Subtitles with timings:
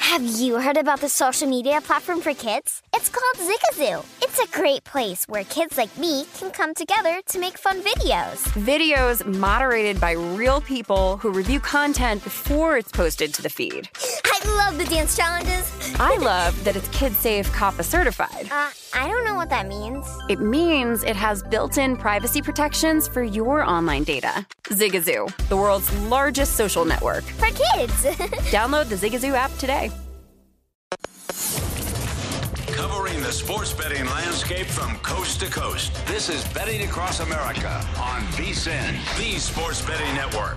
[0.00, 2.82] Have you heard about the social media platform for kids?
[2.94, 4.04] It's called Zigazoo.
[4.22, 8.38] It's a great place where kids like me can come together to make fun videos.
[8.64, 13.88] Videos moderated by real people who review content before it's posted to the feed.
[14.24, 15.70] I love the dance challenges.
[15.98, 18.48] I love that it's kid safe COPPA certified.
[18.50, 20.06] Uh, I don't know what that means.
[20.28, 24.46] It means it has built in privacy protections for your online data.
[24.64, 27.24] Zigazoo, the world's largest social network.
[27.24, 28.04] For kids.
[28.50, 29.90] Download the Zigazoo app today.
[32.72, 35.94] Covering the sports betting landscape from coast to coast.
[36.06, 40.56] This is Betting Across America on VSIN, the sports betting network.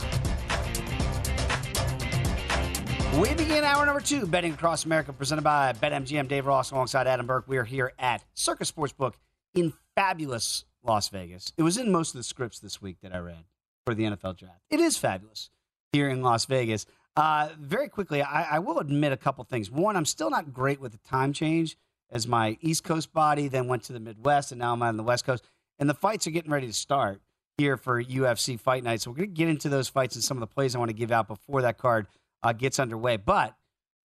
[3.20, 6.28] We begin hour number two, Betting Across America, presented by BetMGM.
[6.28, 7.48] Dave Ross alongside Adam Burke.
[7.48, 9.14] We are here at Circa Sportsbook
[9.54, 11.54] in fabulous Las Vegas.
[11.56, 13.46] It was in most of the scripts this week that I read
[13.86, 14.62] for the NFL draft.
[14.72, 15.52] It is fabulous
[15.92, 16.88] here in Las Vegas.
[17.16, 19.70] Uh, very quickly, I, I, will admit a couple things.
[19.70, 21.78] One, I'm still not great with the time change
[22.10, 25.04] as my East Coast body then went to the Midwest, and now I'm on the
[25.04, 25.44] West Coast.
[25.78, 27.22] And the fights are getting ready to start
[27.60, 29.02] here for UFC Fight Night.
[29.02, 30.90] So we're going to get into those fights and some of the plays I want
[30.90, 32.08] to give out before that card
[32.44, 33.18] uh, gets underway.
[33.18, 33.56] But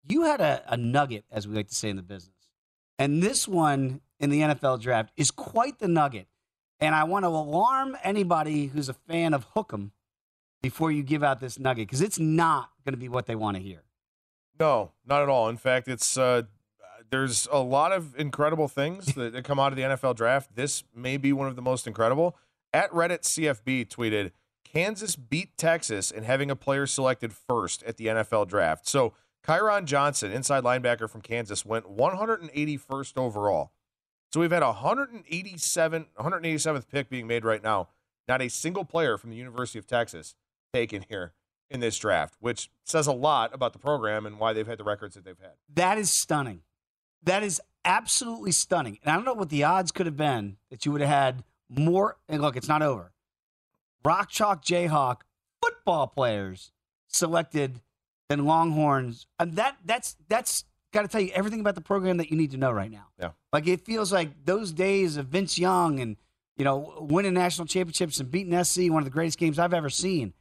[0.07, 2.35] you had a, a nugget, as we like to say in the business.
[2.99, 6.29] And this one in the NFL draft is quite the nugget.
[6.81, 9.91] And I want to alarm anybody who's a fan of Hook'em
[10.63, 13.57] before you give out this nugget because it's not going to be what they want
[13.57, 13.83] to hear.
[14.59, 15.49] No, not at all.
[15.49, 16.43] In fact, it's uh,
[17.11, 20.55] there's a lot of incredible things that, that come out of the NFL draft.
[20.55, 22.37] This may be one of the most incredible.
[22.73, 24.33] At Reddit CFB tweeted,
[24.75, 28.89] Kansas beat Texas in having a player selected first at the NFL draft.
[28.89, 29.15] So
[29.47, 33.71] Kyron Johnson, inside linebacker from Kansas, went 181st overall.
[34.33, 37.89] So we've had 187, 187th pick being made right now.
[38.27, 40.35] Not a single player from the University of Texas
[40.73, 41.35] taken here
[41.71, 44.85] in this draft, which says a lot about the program and why they've had the
[44.85, 45.53] records that they've had.
[45.73, 46.63] That is stunning.
[47.23, 48.99] That is absolutely stunning.
[49.05, 51.45] And I don't know what the odds could have been that you would have had
[51.69, 52.17] more.
[52.29, 53.13] And look, it's not over.
[54.05, 55.21] Rock Chalk Jayhawk
[55.63, 56.73] football players
[57.09, 57.81] selected
[58.29, 59.27] than Longhorns.
[59.39, 62.51] And that that's that's got to tell you everything about the program that you need
[62.53, 63.09] to know right now.
[63.19, 63.31] Yeah.
[63.53, 66.17] Like it feels like those days of Vince Young and
[66.57, 69.91] you know winning national championships and beating SC, one of the greatest games I've ever
[69.91, 70.35] seen,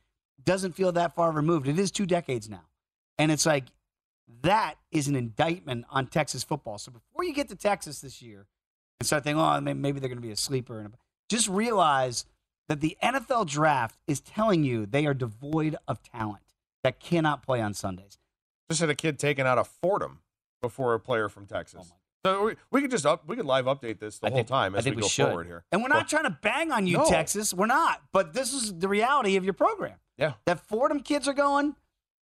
[0.44, 1.68] doesn't feel that far removed.
[1.68, 2.66] It is two decades now,
[3.18, 3.66] and it's like
[4.42, 6.78] that is an indictment on Texas football.
[6.78, 8.48] So before you get to Texas this year
[9.00, 10.94] and start thinking, oh, maybe they're going to be a sleeper, and
[11.30, 12.26] just realize
[12.70, 16.44] that the NFL draft is telling you they are devoid of talent
[16.84, 18.18] that cannot play on Sundays.
[18.70, 20.20] Just had a kid taken out of Fordham
[20.62, 21.92] before a player from Texas.
[21.92, 21.96] Oh
[22.26, 24.48] so we, we could just up we could live update this the I whole think,
[24.48, 25.28] time as we, we, go should.
[25.28, 25.66] forward here.
[25.72, 27.10] And we're not trying to bang on you, no.
[27.10, 27.54] Texas.
[27.54, 28.02] We're not.
[28.14, 29.98] But this is the reality of your program.
[30.18, 30.34] Yeah.
[30.46, 31.76] That Fordham kids are going,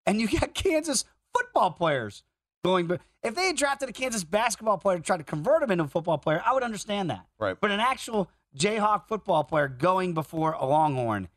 [0.06, 1.04] and you got Kansas
[1.36, 2.22] football players
[2.64, 2.86] going.
[2.86, 5.84] But if they had drafted a Kansas basketball player to try to convert him into
[5.84, 7.26] a football player, I would understand that.
[7.38, 7.56] Right.
[7.60, 11.28] But an actual Jayhawk football player going before a Longhorn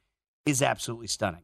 [0.45, 1.43] is absolutely stunning.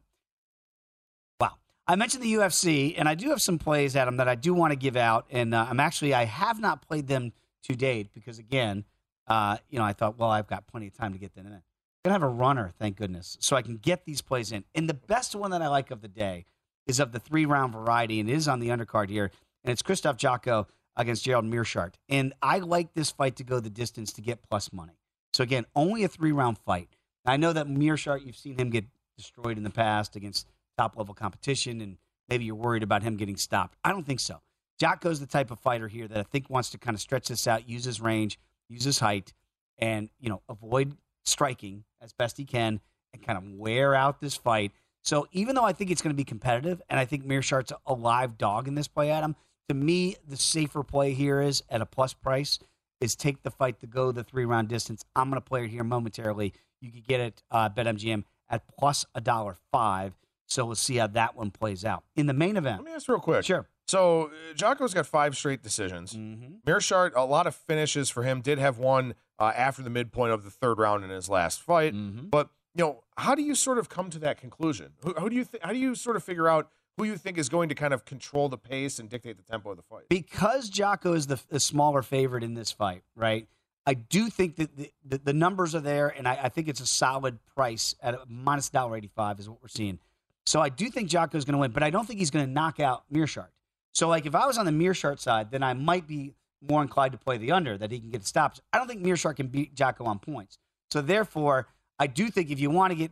[1.40, 1.54] Wow.
[1.86, 4.72] I mentioned the UFC, and I do have some plays, Adam, that I do want
[4.72, 5.26] to give out.
[5.30, 7.32] And uh, I'm actually, I have not played them
[7.64, 8.84] to date because, again,
[9.26, 11.52] uh, you know, I thought, well, I've got plenty of time to get them in.
[11.52, 11.62] I'm
[12.04, 14.64] going to have a runner, thank goodness, so I can get these plays in.
[14.74, 16.46] And the best one that I like of the day
[16.86, 19.30] is of the three round variety and it is on the undercard here.
[19.62, 21.94] And it's Krzysztof Jotko against Gerald Meerschaert.
[22.08, 24.99] And I like this fight to go the distance to get plus money.
[25.40, 26.90] So again, only a three round fight.
[27.24, 28.84] I know that Meerschaert, you've seen him get
[29.16, 30.46] destroyed in the past against
[30.76, 31.96] top level competition, and
[32.28, 33.78] maybe you're worried about him getting stopped.
[33.82, 34.42] I don't think so.
[34.78, 37.46] Jotko's the type of fighter here that I think wants to kind of stretch this
[37.46, 38.38] out, use his range,
[38.68, 39.32] use his height,
[39.78, 40.94] and you know avoid
[41.24, 42.78] striking as best he can,
[43.14, 44.72] and kind of wear out this fight.
[45.04, 47.94] So even though I think it's going to be competitive, and I think Meerschaert's a
[47.94, 49.34] live dog in this play, Adam,
[49.70, 52.58] to me the safer play here is at a plus price
[53.00, 55.04] is take the fight to go the three round distance.
[55.16, 56.52] I'm going to play it here momentarily.
[56.80, 60.14] You can get it uh, BetMGM at plus a dollar five.
[60.46, 62.78] So we'll see how that one plays out in the main event.
[62.78, 63.44] Let me ask real quick.
[63.44, 63.68] Sure.
[63.86, 66.14] So uh, Jotko's got five straight decisions.
[66.14, 66.54] Mm-hmm.
[66.66, 68.40] Meerschaert, a lot of finishes for him.
[68.40, 71.94] Did have one uh, after the midpoint of the third round in his last fight.
[71.94, 72.28] Mm-hmm.
[72.28, 74.92] But you know, how do you sort of come to that conclusion?
[75.02, 77.38] Who, who do you th- how do you sort of figure out who you think
[77.38, 80.08] is going to kind of control the pace and dictate the tempo of the fight?
[80.08, 83.48] Because Jotko is the, the smaller favorite in this fight, right?
[83.86, 86.80] I do think that the, the, the numbers are there, and I, I, think it's
[86.80, 89.98] a solid price at a minus dollar eighty five is what we're seeing.
[90.46, 92.44] So I do think Jotko is going to win, but I don't think he's going
[92.44, 93.50] to knock out Meerschaert.
[93.92, 97.12] So like if I was on the Meerschaert side, then I might be more inclined
[97.12, 98.60] to play the under that he can get stops.
[98.72, 100.58] I don't think Meerschaert can beat Jotko on points.
[100.90, 101.68] So therefore,
[102.00, 103.10] I do think if you want to get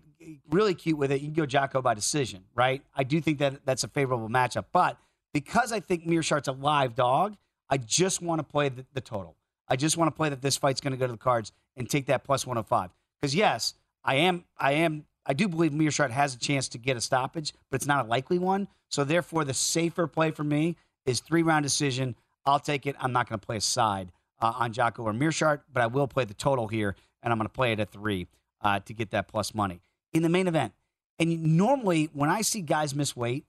[0.48, 2.82] really cute with it, you can go Jotko by decision, right?
[2.96, 4.64] I do think that that's a favorable matchup.
[4.72, 4.96] But
[5.34, 7.36] because I think Meerschaert's a live dog,
[7.68, 9.36] I just want to play the, the total.
[9.68, 11.88] I just want to play that this fight's going to go to the cards and
[11.88, 12.90] take that plus 105.
[13.20, 16.96] Because yes, I am, I am, I do believe Meerschaert has a chance to get
[16.96, 18.68] a stoppage, but it's not a likely one.
[18.88, 22.16] So therefore, the safer play for me is three round decision.
[22.46, 22.96] I'll take it.
[22.98, 26.08] I'm not going to play a side uh, on Jotko or Meerschaert, but I will
[26.08, 28.28] play the total here, and I'm going to play it at three
[28.60, 29.80] uh, to get that plus money
[30.12, 30.72] in the main event.
[31.18, 33.44] And normally, when I see guys miss weight,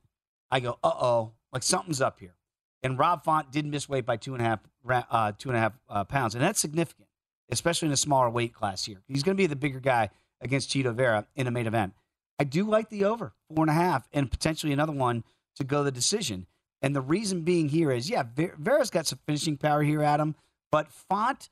[0.52, 2.36] I go, "Uh oh, like something's up here."
[2.82, 4.60] And Rob Font did miss weight by two and a half,
[5.12, 7.08] uh, two and a half uh, pounds, and that's significant,
[7.52, 9.02] especially in a smaller weight class here.
[9.08, 10.10] He's going to be the bigger guy
[10.42, 11.94] against Chito Vera in a main event.
[12.40, 15.24] I do like the over four and a half, and potentially another one
[15.58, 16.48] to go the decision.
[16.82, 20.36] And the reason being here is, yeah, Vera's got some finishing power here, Adam,
[20.72, 21.50] but Font,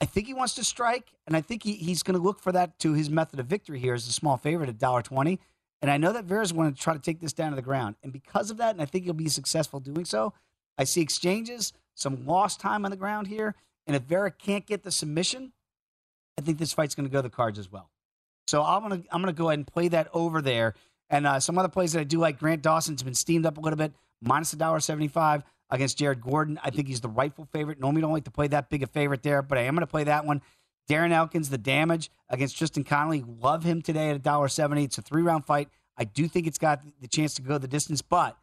[0.00, 2.52] I think he wants to strike, and I think he, he's going to look for
[2.52, 5.38] that to his method of victory here as a small favorite at $1.20.
[5.82, 7.96] And I know that Vera's going to try to take this down to the ground.
[8.02, 10.34] And because of that, and I think he'll be successful doing so,
[10.76, 13.54] I see exchanges, some lost time on the ground here.
[13.86, 15.52] And if Vera can't get the submission,
[16.38, 17.90] I think this fight's going to go the cards as well.
[18.46, 20.74] So I'm going to I'm going to go ahead and play that over there.
[21.10, 23.60] And uh, some other plays that I do like, Grant Dawson's been steamed up a
[23.60, 23.92] little bit,
[24.22, 26.58] minus a dollar seventy-five against Jared Gordon.
[26.62, 27.80] I think he's the rightful favorite.
[27.80, 29.90] Normally, don't like to play that big a favorite there, but I am going to
[29.90, 30.42] play that one.
[30.88, 33.22] Darren Elkins, the damage against Tristan Connelly.
[33.26, 34.84] Love him today at $1.70.
[34.84, 35.68] It's a three round fight.
[35.96, 38.38] I do think it's got the chance to go the distance, but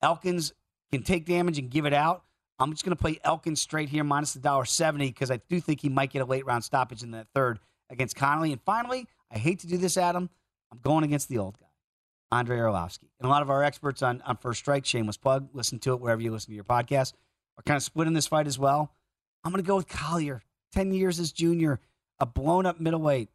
[0.00, 0.52] Elkins
[0.90, 2.24] can take damage and give it out.
[2.58, 5.60] I'm just going to play Elkins straight here, minus the dollar seventy, because I do
[5.60, 7.58] think he might get a late round stoppage in that third
[7.90, 8.52] against Connelly.
[8.52, 10.30] And finally, I hate to do this, Adam.
[10.70, 11.66] I'm going against the old guy,
[12.32, 13.10] Andrei Arlovski.
[13.20, 16.00] And a lot of our experts on, on First Strike, shameless plug, listen to it
[16.00, 17.12] wherever you listen to your podcast,
[17.58, 18.90] are kind of split in this fight as well.
[19.44, 20.42] I'm going to go with Collier,
[20.72, 21.78] 10 years as junior,
[22.18, 23.28] a blown up middleweight.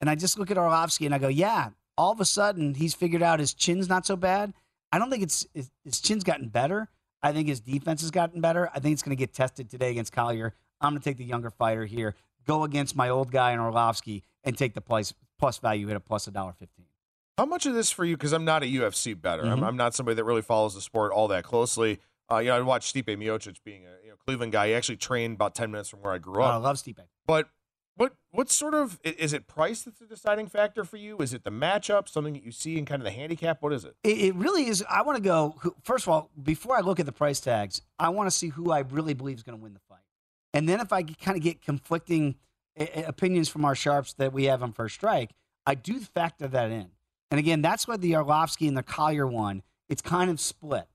[0.00, 2.94] And I just look at Arlovski and I go, yeah, all of a sudden he's
[2.94, 4.54] figured out his chin's not so bad.
[4.92, 5.46] I don't think it's
[5.84, 6.88] his chin's gotten better.
[7.22, 8.70] I think his defense has gotten better.
[8.72, 10.54] I think it's going to get tested today against Collier.
[10.80, 12.14] I'm going to take the younger fighter here,
[12.46, 16.00] go against my old guy in Arlovski, and take the plus plus value hit a
[16.00, 16.86] plus a dollar fifteen.
[17.36, 18.16] How much of this for you?
[18.16, 19.42] Because I'm not a UFC better.
[19.42, 19.52] Mm-hmm.
[19.52, 22.00] I'm, I'm, not somebody that really follows the sport all that closely.
[22.30, 24.68] Uh, you know, I watched Stipe Miocic being a you know, Cleveland guy.
[24.68, 26.54] He actually trained about ten minutes from where I grew up.
[26.54, 27.00] I love Stipe.
[27.26, 27.48] But
[27.96, 31.18] what what sort of is it price that's the deciding factor for you?
[31.18, 33.62] Is it the matchup, something that you see in kind of the handicap?
[33.62, 33.94] What is it?
[34.02, 34.84] It, it really is.
[34.88, 37.82] I want to go first of all before I look at the price tags.
[37.98, 40.04] I want to see who I really believe is going to win the fight,
[40.52, 42.36] and then if I kind of get conflicting
[42.76, 45.30] opinions from our sharps that we have on first strike,
[45.66, 46.90] I do factor that in.
[47.30, 50.86] And again, that's why the Arlovski and the Collier one, it's kind of split,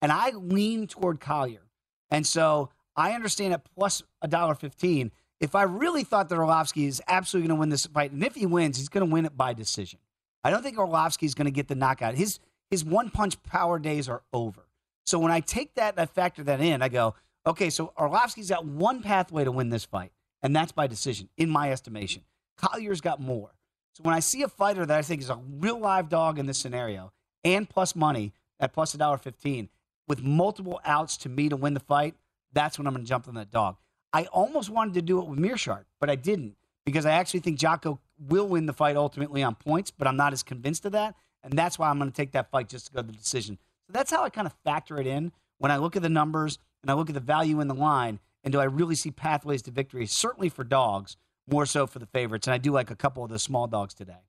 [0.00, 1.66] and I lean toward Collier,
[2.10, 6.86] and so I understand at plus a dollar fifteen if I really thought that Arlovski
[6.86, 9.24] is absolutely going to win this fight, and if he wins, he's going to win
[9.24, 9.98] it by decision.
[10.44, 12.14] I don't think Arlovski is going to get the knockout.
[12.14, 12.38] His
[12.70, 14.66] his one punch power days are over.
[15.06, 17.14] So when I take that and I factor that in, I go,
[17.46, 21.50] okay, so Arlovski's got one pathway to win this fight, and that's by decision, in
[21.50, 22.24] my estimation.
[22.56, 23.50] Collier's got more.
[23.98, 26.46] So when I see a fighter that I think is a real live dog in
[26.46, 27.12] this scenario,
[27.42, 29.70] and plus money at plus a dollar fifteen,
[30.06, 32.14] with multiple outs to me to win the fight,
[32.52, 33.76] that's when I'm going to jump on that dog.
[34.12, 36.54] I almost wanted to do it with Meerschaert, but I didn't
[36.86, 40.32] because I actually think Jotko will win the fight ultimately on points, but I'm not
[40.32, 41.16] as convinced of that.
[41.42, 43.58] And that's why I'm going to take that fight just to go to the decision.
[43.88, 46.60] So that's how I kind of factor it in when I look at the numbers
[46.82, 48.20] and I look at the value in the line.
[48.44, 50.06] And do I really see pathways to victory?
[50.06, 51.16] Certainly for dogs,
[51.50, 52.46] more so for the favorites.
[52.46, 54.24] And I do like a couple of the small dogs today.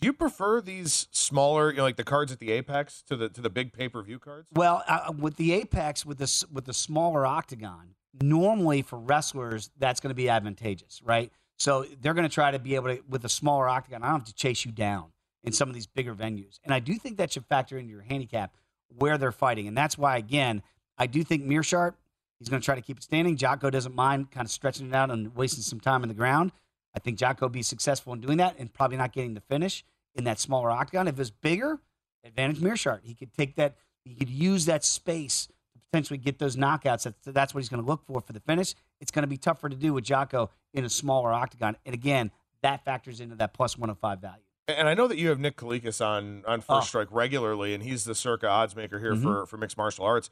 [0.00, 3.28] Do you prefer these smaller, you know, like the cards at the Apex to the
[3.30, 4.48] to the big pay per view cards?
[4.52, 10.00] Well, uh, with the Apex, with the with the smaller octagon, normally for wrestlers that's
[10.00, 11.32] going to be advantageous, right?
[11.56, 14.02] So they're going to try to be able to with a smaller octagon.
[14.02, 16.80] I don't have to chase you down in some of these bigger venues, and I
[16.80, 18.54] do think that should factor into your handicap
[18.88, 20.62] where they're fighting, and that's why again
[20.98, 21.94] I do think Meerschaert
[22.38, 23.36] he's going to try to keep it standing.
[23.36, 26.52] Jotko doesn't mind kind of stretching it out and wasting some time in the ground.
[26.94, 29.84] I think Jotko will be successful in doing that and probably not getting the finish
[30.14, 31.08] in that smaller octagon.
[31.08, 31.78] If it's bigger,
[32.24, 33.00] advantage Meerschaert.
[33.04, 37.02] He could take that, he could use that space to potentially get those knockouts.
[37.04, 38.74] That's, that's what he's going to look for for the finish.
[39.00, 41.76] It's going to be tougher to do with Jotko in a smaller octagon.
[41.84, 42.30] And again,
[42.62, 44.42] that factors into that plus 105 value.
[44.68, 46.80] And I know that you have Nick Kalikas on on First Oh.
[46.80, 49.22] Strike regularly, and he's the circa odds maker here Mhm.
[49.22, 50.28] for for mixed martial arts.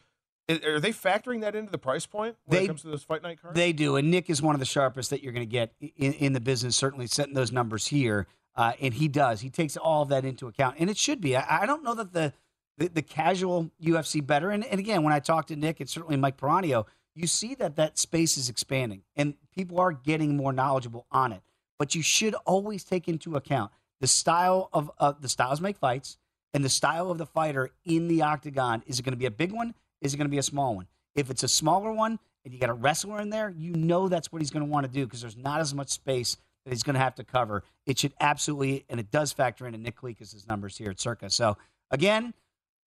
[0.49, 3.23] Are they factoring that into the price point when They- it comes to those fight
[3.23, 3.55] night cards?
[3.57, 6.13] They do, and Nick is one of the sharpest that you're going to get in,
[6.15, 6.77] in the business.
[6.77, 9.41] Certainly, setting those numbers here, uh, and he does.
[9.41, 11.37] He takes all of that into account, and it should be.
[11.37, 12.33] I, I don't know that the
[12.77, 16.17] the, the casual UFC better, and, and again, when I talk to Nick and certainly
[16.17, 21.07] Mike Peranio, you see that that space is expanding, and people are getting more knowledgeable
[21.13, 21.41] on it.
[21.79, 23.71] But you should always take into account
[24.01, 26.19] the style of uh, the styles make fights,
[26.53, 28.83] and the style of the fighter in the octagon.
[28.87, 29.75] Is it going to be a big one?
[30.05, 30.87] Is it going to be a small one?
[31.17, 34.31] If it's a smaller one and you got a wrestler in there, you know that's
[34.31, 36.83] what he's going to want to do because there's not as much space that he's
[36.83, 37.65] going to have to cover.
[37.87, 41.31] It should absolutely, and it does factor into Nick Kalikas' numbers here at Circa.
[41.31, 41.57] So
[41.91, 42.35] again,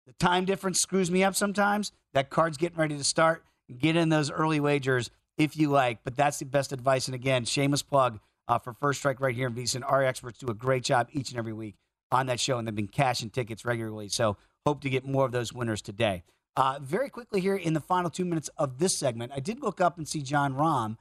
[0.06, 1.92] the time difference screws me up sometimes.
[2.14, 3.44] That card's getting ready to start.
[3.78, 7.06] Get in those early wagers if you like, but that's the best advice.
[7.08, 9.82] And again, shameless plug uh, for First Strike right here in VSIN.
[9.86, 11.76] Our experts do a great job each and every week
[12.10, 14.08] on that show, and they've been cashing tickets regularly.
[14.08, 16.22] So hope to get more of those winners today.
[16.56, 19.80] Uh, very quickly here in the final two minutes of this segment, I did look
[19.80, 20.96] up and see Jon Rahm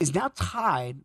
[0.00, 0.98] is now tied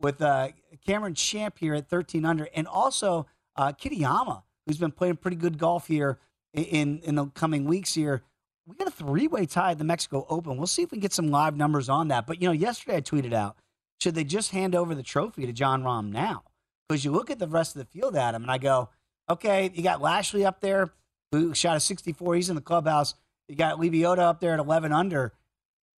[0.00, 0.48] with uh,
[0.86, 5.58] Cameron Champ here at 13 under, and also uh, Kitayama, who's been playing pretty good
[5.58, 6.18] golf here
[6.52, 8.22] in, in the coming weeks here.
[8.66, 10.56] We got a three way tie at the Mexico Open.
[10.56, 12.26] We'll see if we can get some live numbers on that.
[12.26, 13.56] But you know, yesterday I tweeted out,
[14.00, 16.44] should they just hand over the trophy to Jon Rahm now?
[16.88, 18.90] Because you look at the rest of the field, Adam, and I go,
[19.28, 20.92] okay, you got Lashley up there
[21.32, 22.34] who shot a 64.
[22.36, 23.14] He's in the clubhouse.
[23.52, 25.34] You got Leviota up there at 11 under.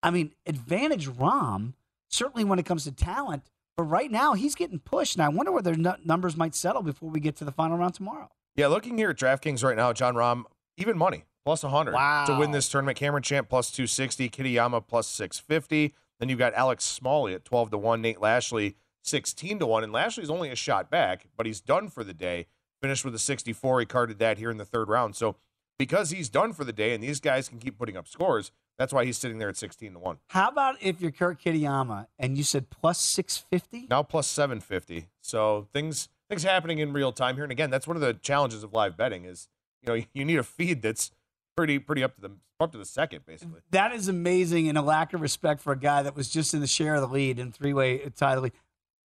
[0.02, 1.75] I mean, advantage Rahm,
[2.11, 3.44] certainly when it comes to talent.
[3.76, 5.14] But right now, he's getting pushed.
[5.14, 7.78] And I wonder where their nu- numbers might settle before we get to the final
[7.78, 8.28] round tomorrow.
[8.56, 10.46] Yeah, looking here at DraftKings right now, Jon Rahm,
[10.78, 12.25] even money, plus 100 Wow.
[12.26, 12.99] to win this tournament.
[12.99, 15.94] Cameron Champ plus 260, Kitayama plus 650.
[16.18, 19.84] Then you've got Alex Smalley at 12 to 1, Nate Lashley 16 to 1.
[19.84, 22.46] And Lashley's only a shot back, but he's done for the day.
[22.82, 23.78] Finished with a 64.
[23.78, 25.14] He carded that here in the third round.
[25.14, 25.37] So
[25.78, 28.93] because he's done for the day and these guys can keep putting up scores, that's
[28.93, 30.19] why he's sitting there at 16 to 1.
[30.28, 33.87] How about if you're Kurt Kitayama and you said plus 650?
[33.88, 35.09] Now plus 750.
[35.21, 37.45] So things things happening in real time here.
[37.45, 39.49] And again, that's one of the challenges of live betting is,
[39.83, 41.11] you know, you need a feed that's
[41.57, 43.61] pretty pretty up to the up to the second basically.
[43.71, 46.61] That is amazing and a lack of respect for a guy that was just in
[46.61, 48.52] the share of the lead in three way tie the lead.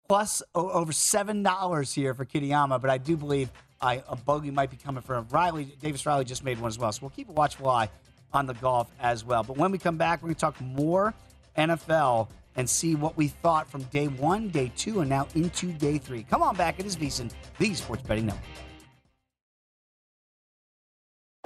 [0.08, 4.69] Plus o- over seven dollars here for Kitayama, but I do believe a bogey might
[4.69, 5.27] be coming from.
[5.29, 7.89] Riley Davis Riley just made one as well, so we'll keep a watchful eye
[8.33, 9.43] on the golf as well.
[9.43, 11.13] But when we come back, we're going to talk more
[11.57, 15.97] NFL and see what we thought from day one, day two, and now into day
[15.97, 16.23] three.
[16.23, 18.43] Come on back, it is VSiN, the Sports Betting Network.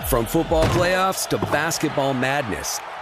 [0.08, 2.80] From football playoffs to basketball madness,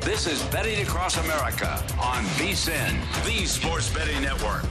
[0.00, 4.62] This is Betting Across America on VSIN, the Sports Betting Network.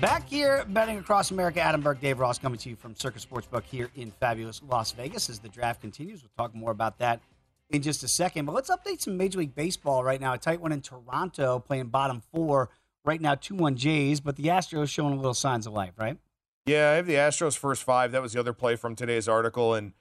[0.00, 3.64] Back here, betting across America, Adam Burke, Dave Ross coming to you from Circa Sportsbook
[3.64, 6.22] here in fabulous Las Vegas as the draft continues.
[6.22, 7.20] We'll talk more about that
[7.70, 8.46] in just a second.
[8.46, 10.32] But let's update some Major League Baseball right now.
[10.32, 12.70] A tight one in Toronto playing bottom four.
[13.04, 16.16] Right now, 2 1 Jays, but the Astros showing a little signs of life, right?
[16.66, 18.12] Yeah, I have the Astros first five.
[18.12, 19.74] That was the other play from today's article.
[19.74, 19.92] And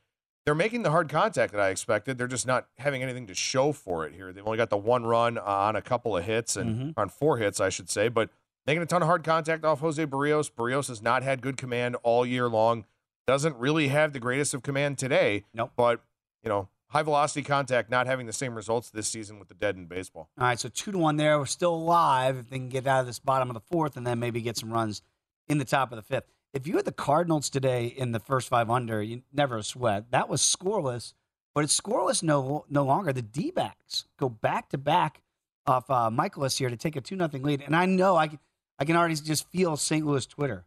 [0.45, 2.17] they're making the hard contact that I expected.
[2.17, 4.31] They're just not having anything to show for it here.
[4.31, 6.99] They've only got the one run on a couple of hits and Mm-hmm.
[6.99, 8.07] on four hits, I should say.
[8.07, 8.29] But
[8.65, 10.51] making a ton of hard contact off Jose Berrios.
[10.51, 12.85] Berrios has not had good command all year long.
[13.27, 15.45] Doesn't really have the greatest of command today.
[15.53, 15.71] Nope.
[15.77, 16.01] But,
[16.43, 19.75] you know, high velocity contact not having the same results this season with the dead
[19.77, 20.29] in baseball.
[20.37, 21.39] All right, so 2 to 1 there.
[21.39, 24.05] We're still alive if they can get out of this bottom of the fourth and
[24.05, 25.01] then maybe get some runs
[25.47, 26.25] in the top of the fifth.
[26.53, 30.11] If you had the Cardinals today in the first five under, you never sweat.
[30.11, 31.13] That was scoreless,
[31.55, 33.11] but it's scoreless no no longer.
[33.11, 35.23] The D backs go back to back
[35.65, 37.63] off uh, Mikolas here to take a 2 nothing lead.
[37.65, 38.39] And I know I can,
[38.77, 40.05] I can already just feel St.
[40.05, 40.65] Louis Twitter.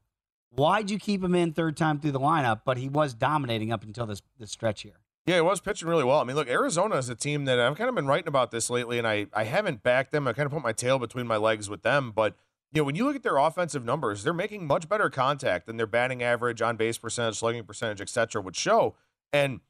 [0.50, 2.62] Why'd you keep him in third time through the lineup?
[2.64, 5.00] But he was dominating up until this, this stretch here.
[5.26, 6.20] Yeah, he was pitching really well.
[6.20, 8.70] I mean, look, Arizona is a team that I've kind of been writing about this
[8.70, 10.26] lately, and I, I haven't backed them.
[10.26, 12.12] I kind of put my tail between my legs with them.
[12.12, 12.36] But,
[12.72, 15.76] you know, when you look at their offensive numbers, they're making much better contact than
[15.76, 18.94] their batting average, on base percentage, slugging percentage, etc., would show.
[19.32, 19.60] And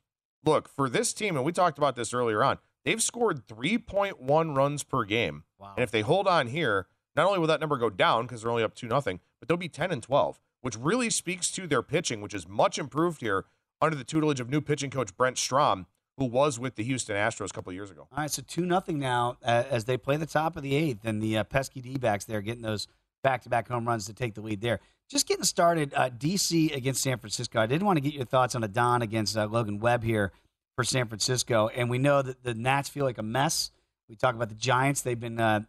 [0.44, 4.82] look, for this team, and we talked about this earlier on, they've scored 3.1 runs
[4.82, 5.44] per game.
[5.58, 5.74] Wow.
[5.76, 8.50] And if they hold on here, not only will that number go down because they're
[8.50, 11.82] only up 2 nothing, but they'll be 10 and 12, which really speaks to their
[11.82, 13.44] pitching, which is much improved here
[13.80, 15.86] under the tutelage of new pitching coach Brent Strom,
[16.18, 18.08] who was with the Houston Astros a couple years ago.
[18.10, 21.04] All right, so two nothing now uh, as they play the top of the eighth,
[21.04, 22.88] and the uh, pesky D backs there getting those
[23.22, 24.80] back to back home runs to take the lead there.
[25.08, 27.60] Just getting started, uh, DC against San Francisco.
[27.60, 30.32] I did want to get your thoughts on Adon against uh, Logan Webb here
[30.74, 33.70] for San Francisco, and we know that the Nats feel like a mess.
[34.08, 35.60] We talk about the Giants; they've been uh,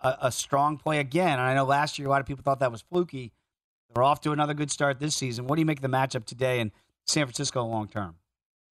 [0.00, 2.60] a, a strong play again, and I know last year a lot of people thought
[2.60, 3.32] that was fluky.
[3.92, 5.46] They're off to another good start this season.
[5.46, 6.72] What do you make of the matchup today in
[7.06, 8.16] San Francisco long term?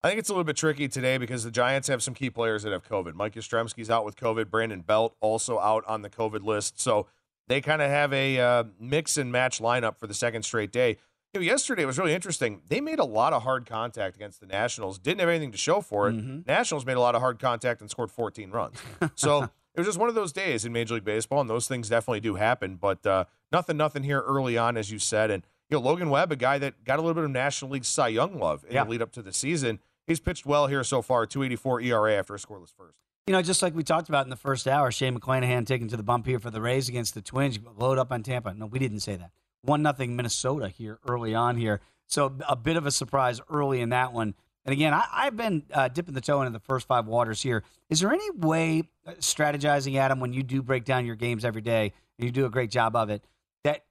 [0.04, 2.62] I think it's a little bit tricky today because the Giants have some key players
[2.64, 3.14] that have COVID.
[3.14, 4.50] Mike Yastrzemski's out with COVID.
[4.50, 6.78] Brandon Belt also out on the COVID list.
[6.78, 7.06] So
[7.48, 10.98] they kind of have a uh, mix and match lineup for the second straight day.
[11.32, 12.60] You know, yesterday was really interesting.
[12.68, 14.98] They made a lot of hard contact against the Nationals.
[14.98, 16.12] Didn't have anything to show for it.
[16.16, 16.46] Mhm.
[16.46, 18.76] Nationals made a lot of hard contact and scored 14 runs.
[19.16, 21.88] So it was just one of those days in Major League Baseball, and those things
[21.88, 22.76] definitely do happen.
[22.76, 25.30] But uh, nothing, nothing here early on, as you said.
[25.30, 27.86] And you know, Logan Webb, a guy that got a little bit of National League
[27.86, 28.84] Cy Young love in Yeah.
[28.84, 29.80] the lead up to the season.
[30.06, 32.98] He's pitched well here so far, 284 ERA after a scoreless first.
[33.26, 35.96] You know, just like we talked about in the first hour, Shane McClanahan taking to
[35.96, 37.58] the bump here for the Rays against the Twins.
[37.76, 38.52] Load up on Tampa.
[38.52, 39.30] No, we didn't say that.
[39.62, 41.80] One nothing Minnesota here early on here.
[42.06, 44.34] So a bit of a surprise early in that one.
[44.66, 47.64] And again, I, I've been uh, dipping the toe into the first five waters here.
[47.88, 51.62] Is there any way, uh, strategizing, Adam, when you do break down your games every
[51.62, 53.24] day and you do a great job of it,
[53.62, 53.84] that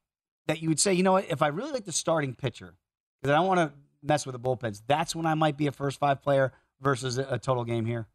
[0.46, 2.76] that you would say, you know what, if I really like the starting pitcher,
[3.22, 3.72] because I don't want to
[4.04, 7.26] mess with the bullpens, that's when I might be a first five player versus a,
[7.32, 8.08] a total game here?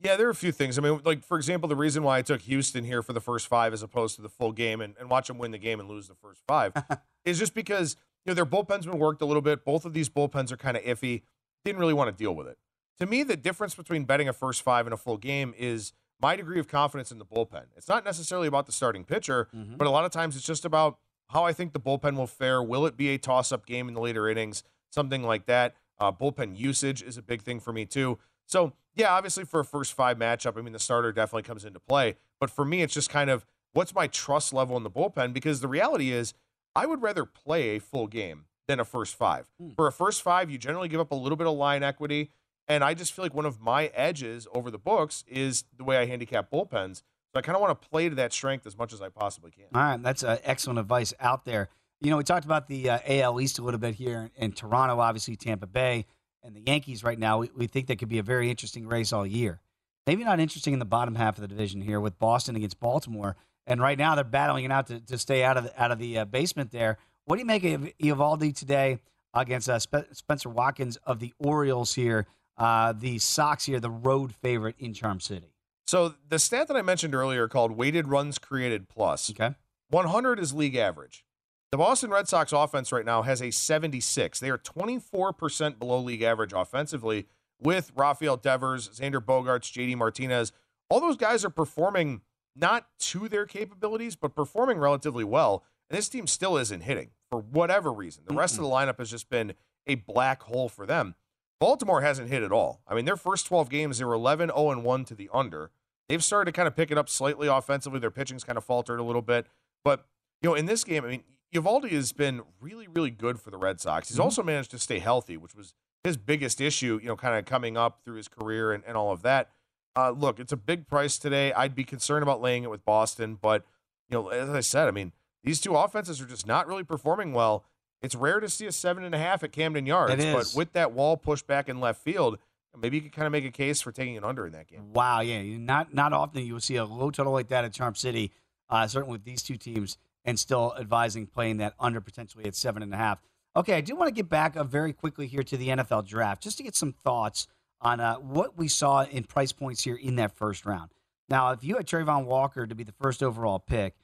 [0.00, 0.78] Yeah, there are a few things.
[0.78, 3.48] I mean, like, for example, the reason why I took Houston here for the first
[3.48, 5.88] five as opposed to the full game and, and watch them win the game and
[5.88, 6.72] lose the first five
[7.24, 9.64] is just because, you know, their bullpen's been worked a little bit.
[9.64, 11.22] Both of these bullpens are kind of iffy.
[11.64, 12.58] Didn't really want to deal with it.
[13.00, 16.36] to me, the difference between betting a first five and a full game is my
[16.36, 17.64] degree of confidence in the bullpen.
[17.76, 19.76] It's not necessarily about the starting pitcher, Mm-hmm.
[19.78, 20.98] but a lot of times it's just about
[21.30, 22.62] how I think the bullpen will fare.
[22.62, 24.62] Will it be a toss up game in the later innings?
[24.90, 25.74] Something like that.
[25.98, 28.18] Uh, bullpen usage is a big thing for me, too.
[28.46, 31.80] So, yeah, obviously for a first five matchup, I mean, the starter definitely comes into
[31.80, 32.16] play.
[32.40, 35.32] But for me, it's just kind of what's my trust level in the bullpen?
[35.32, 36.34] Because the reality is,
[36.74, 39.46] I would rather play a full game than a first five.
[39.76, 42.30] For a first five, you generally give up a little bit of line equity.
[42.68, 45.96] And I just feel like one of my edges over the books is the way
[45.96, 47.02] I handicap bullpens.
[47.32, 49.50] So I kind of want to play to that strength as much as I possibly
[49.50, 49.64] can.
[49.74, 51.70] All right, that's uh, excellent advice out there.
[52.00, 55.00] You know, we talked about the uh, AL East a little bit here in Toronto,
[55.00, 56.06] obviously Tampa Bay,
[56.44, 57.38] and the Yankees right now.
[57.38, 59.60] We, we think that could be a very interesting race all year.
[60.06, 63.36] Maybe not interesting in the bottom half of the division here with Boston against Baltimore,
[63.66, 65.98] and right now they're battling it out to, to stay out of the, out of
[65.98, 66.98] the uh, basement there.
[67.24, 69.00] What do you make of Eovaldi today
[69.34, 72.26] against uh, Spe- Spencer Watkins of the Orioles here?
[72.56, 75.52] Uh, the Sox here, the road favorite in Charm City.
[75.86, 79.30] So the stat that I mentioned earlier called weighted runs created plus.
[79.30, 79.54] Okay.
[79.90, 81.24] 100 is league average.
[81.70, 84.40] The Boston Red Sox offense right now has a 76.
[84.40, 87.26] They are 24% below league average offensively
[87.60, 90.52] with Rafael Devers, Xander Bogaerts, JD Martinez.
[90.88, 92.22] All those guys are performing
[92.56, 95.62] not to their capabilities, but performing relatively well.
[95.90, 98.24] And this team still isn't hitting for whatever reason.
[98.26, 99.52] The rest of the lineup has just been
[99.86, 101.16] a black hole for them.
[101.60, 102.80] Baltimore hasn't hit at all.
[102.86, 105.70] I mean, their first 12 games, they were 11 0 1 to the under.
[106.08, 107.98] They've started to kind of pick it up slightly offensively.
[107.98, 109.46] Their pitching's kind of faltered a little bit.
[109.84, 110.06] But,
[110.40, 111.24] you know, in this game, I mean,
[111.54, 114.08] Eovaldi has been really, really good for the Red Sox.
[114.08, 114.24] He's Mhm.
[114.24, 117.76] also managed to stay healthy, which was his biggest issue, you know, kind of coming
[117.76, 119.50] up through his career and, and all of that.
[119.96, 121.52] Uh, look, it's a big price today.
[121.54, 123.64] I'd be concerned about laying it with Boston, but,
[124.08, 127.32] you know, as I said, I mean, these two offenses are just not really performing
[127.32, 127.64] well.
[128.00, 130.92] It's rare to see a seven and a half at Camden Yards, but with that
[130.92, 132.38] wall pushed back in left field,
[132.76, 134.92] maybe you could kind of make a case for taking an under in that game.
[134.92, 137.96] Wow, yeah, not not often you will see a low total like that at Charm
[137.96, 138.30] City.
[138.70, 139.96] Uh, certainly with these two teams,
[140.28, 143.18] and still advising playing that under potentially at seven and a half.
[143.56, 146.42] Okay, I do want to get back uh, very quickly here to the NFL draft,
[146.42, 147.46] just to get some thoughts
[147.80, 150.90] on uh, what we saw in price points here in that first round.
[151.30, 153.94] Now, if you had Travon Walker to be the first overall pick,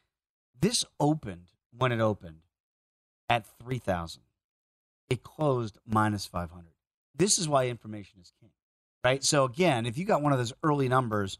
[0.59, 2.39] this opened when it opened
[3.29, 4.23] at three thousand.
[5.11, 6.73] It closed minus five hundred.
[7.15, 8.51] This is why information is king
[9.05, 9.23] right?
[9.23, 11.39] So again, if you got one of those early numbers,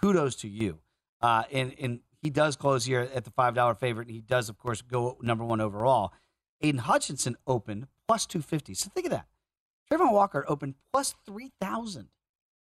[0.00, 0.80] kudos to you.
[1.22, 4.48] Uh, and and he does close here at the five dollar favorite, and he does
[4.48, 6.12] of course go number one overall.
[6.62, 8.74] Aidan Hutchinson opened plus two fifty.
[8.74, 9.26] So think of that.
[9.92, 12.08] Travon Walker opened plus three thousand,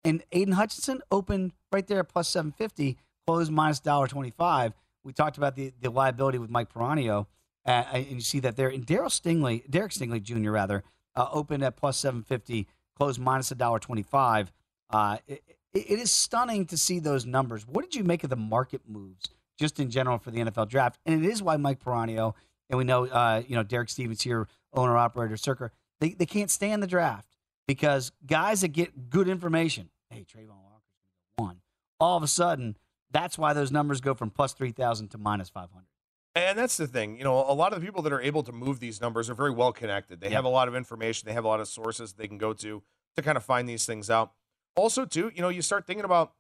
[0.06, 4.74] and Aidan Hutchinson opened right there at plus seven fifty, closed minus twenty five.
[5.04, 7.26] We talked about the the liability with Mike Peranio,
[7.66, 8.70] uh, and you see that there.
[8.70, 10.52] And Daryl Stingley, Derek Stingley Jr.
[10.52, 10.84] rather,
[11.16, 14.52] uh, opened at plus seven fifty, closed minus a dollar twenty five.
[14.92, 15.42] Uh, it,
[15.74, 17.68] it is stunning to see those numbers.
[17.68, 21.00] What did you make of the market moves just in general for the NFL draft?
[21.06, 22.34] And it is why Mike Peranio
[22.70, 26.52] and we know uh, you know Derek Stevens here, owner operator Circa, they they can't
[26.52, 27.36] stand the draft
[27.68, 31.62] because guys that get good information, hey Travon Walker's to go one,
[32.00, 32.78] all of a sudden
[33.12, 35.88] that's why those numbers go from plus three thousand to minus five hundred.
[36.36, 37.18] And that's the thing.
[37.18, 39.34] You know, a lot of the people that are able to move these numbers are
[39.34, 40.22] very well connected.
[40.22, 40.36] They Yeah.
[40.36, 42.84] have a lot of information, they have a lot of sources they can go to
[43.16, 44.34] to kind of find these things out.
[44.76, 46.34] Also, too, you know, you start thinking about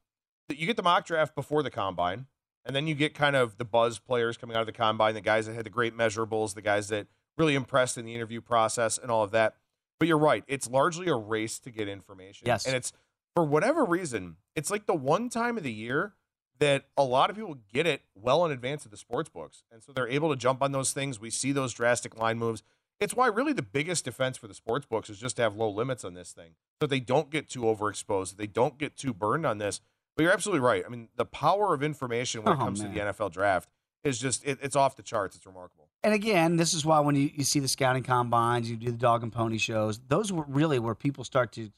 [0.49, 2.27] you get the mock draft before the combine,
[2.67, 5.21] and then you get kind of the buzz players coming out of the combine, the
[5.21, 8.97] guys that had the great measurables, the guys that really impressed in the interview process
[8.97, 9.55] and all of that.
[9.99, 12.45] But you're right, it's largely a race to get information.
[12.45, 12.65] Yes.
[12.65, 12.91] And it's
[13.33, 16.13] for whatever reason, it's like the one time of the year
[16.59, 19.63] that a lot of people get it well in advance of the sports books.
[19.71, 21.19] And so they're able to jump on those things.
[21.19, 22.63] We see those drastic line moves.
[22.99, 25.69] It's why really the biggest defense for the sports books is just to have low
[25.69, 26.55] limits on this thing.
[26.81, 29.81] So they don't get too overexposed, they don't get too burned on this.
[30.17, 30.83] But you're absolutely right.
[30.85, 32.99] I mean, the power of information when it Oh, comes to the.
[32.99, 33.69] NFL draft
[34.03, 35.35] is just it, it's off the charts.
[35.35, 35.87] It's remarkable.
[36.03, 38.97] And again, this is why when you, you see the scouting combines, you do the
[38.97, 41.69] dog and pony shows, those were really where people start to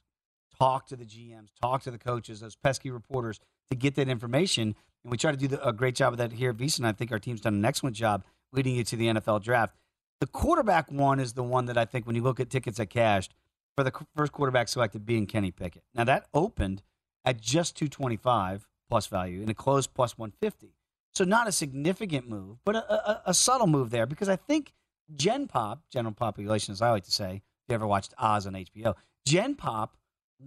[0.60, 4.75] talk to the GMs, talk to the coaches, those pesky reporters to get that information.
[5.04, 6.80] And we try to do the, a great job of that here at VSIN.
[6.80, 9.75] And I think our team's done an excellent job leading you to the NFL draft.
[10.19, 12.88] The quarterback one is the one that I think when you look at tickets that
[12.89, 13.34] cashed
[13.75, 15.84] for the first quarterback selected being Kenny Pickett.
[15.95, 16.84] Now that opened
[17.26, 20.74] at just 225 plus value and it closed plus 150.
[21.14, 24.74] So not a significant move, but a, a, a subtle move there because I think
[25.16, 28.54] Gen Pop, general population, as I like to say, if you ever watched Oz on
[28.54, 29.98] HBO, Gen Pop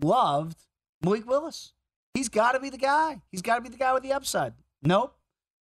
[0.01, 0.67] loved
[1.03, 1.73] Malik Willis.
[2.15, 3.23] He's got to be the guy.
[3.31, 4.55] He's got to be the guy with the upside.
[4.83, 5.17] Nope,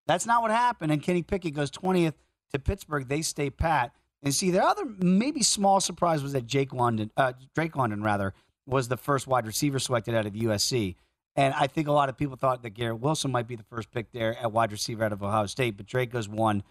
[0.07, 0.93] that's not what happened.
[0.93, 2.15] And Kenny Pickett goes 20th
[2.53, 3.09] to Pittsburgh.
[3.09, 3.93] They stay pat.
[4.23, 8.35] And see, the other maybe small surprise was that Jake London, uh, Drake London rather,
[8.71, 10.97] was the first wide receiver selected out of USC.
[11.37, 13.91] And I think a lot of people thought that Garrett Wilson might be the first
[13.91, 16.63] pick there at wide receiver out of Ohio State, but Drake goes one,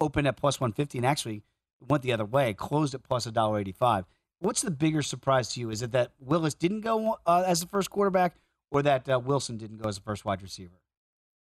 [0.00, 1.42] opened at plus 150, and actually
[1.80, 4.04] went the other way, closed at plus $1.85.
[4.38, 5.70] What's the bigger surprise to you?
[5.70, 8.36] Is it that Willis didn't go uh, as the first quarterback
[8.70, 10.80] or that uh, Wilson didn't go as the first wide receiver?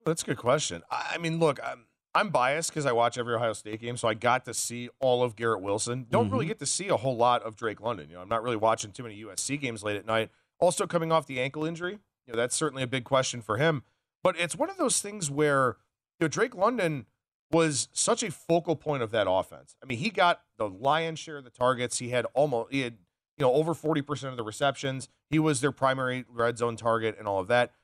[0.06, 0.82] That's a good question.
[0.90, 1.84] I mean, look, I'm,
[2.18, 5.22] I'm biased because I watch every Ohio State game, so I got to see all
[5.22, 6.04] of Garrett Wilson.
[6.11, 6.33] Don't mm-hmm.
[6.33, 8.09] really get to see a whole lot of Drake London.
[8.09, 10.31] You know, I'm not really watching too many USC games late at night.
[10.59, 13.85] Also, coming off the ankle injury, you know, that's certainly a big question for him.
[14.24, 15.76] But it's one of those things where
[16.18, 17.07] you know Drake London
[17.52, 19.76] was such a focal point of that offense.
[19.81, 21.98] I mean, he got the lion's share of the targets.
[21.98, 22.94] He had almost he had
[23.37, 25.09] you know over 40% of the receptions.
[25.31, 27.74] He was their primary red zone target and all of that.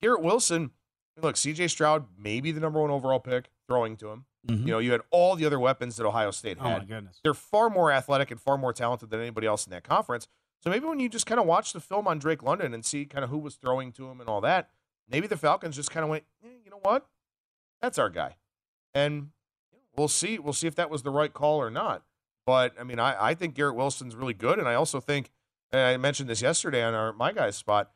[0.00, 0.70] Garrett Wilson,
[1.20, 4.24] look, CJ Stroud maybe the number one overall pick throwing to him.
[4.46, 4.66] Mm-hmm.
[4.66, 6.66] You know, you had all the other weapons that Ohio State had.
[6.66, 7.20] Oh my goodness.
[7.22, 10.28] They're far more athletic and far more talented than anybody else in that conference.
[10.62, 13.04] So maybe when you just kind of watch the film on Drake London and see
[13.04, 14.70] kind of who was throwing to him and all that,
[15.08, 17.06] maybe the Falcons just kind of went, eh, you know what?
[17.80, 18.36] That's our guy.
[18.94, 19.28] And
[19.96, 20.38] we'll see.
[20.38, 22.02] We'll see if that was the right call or not.
[22.44, 25.30] But I mean, I, I think Garrett Wilson's really good, and I also think
[25.72, 27.92] I mentioned this yesterday on our my guy's spot.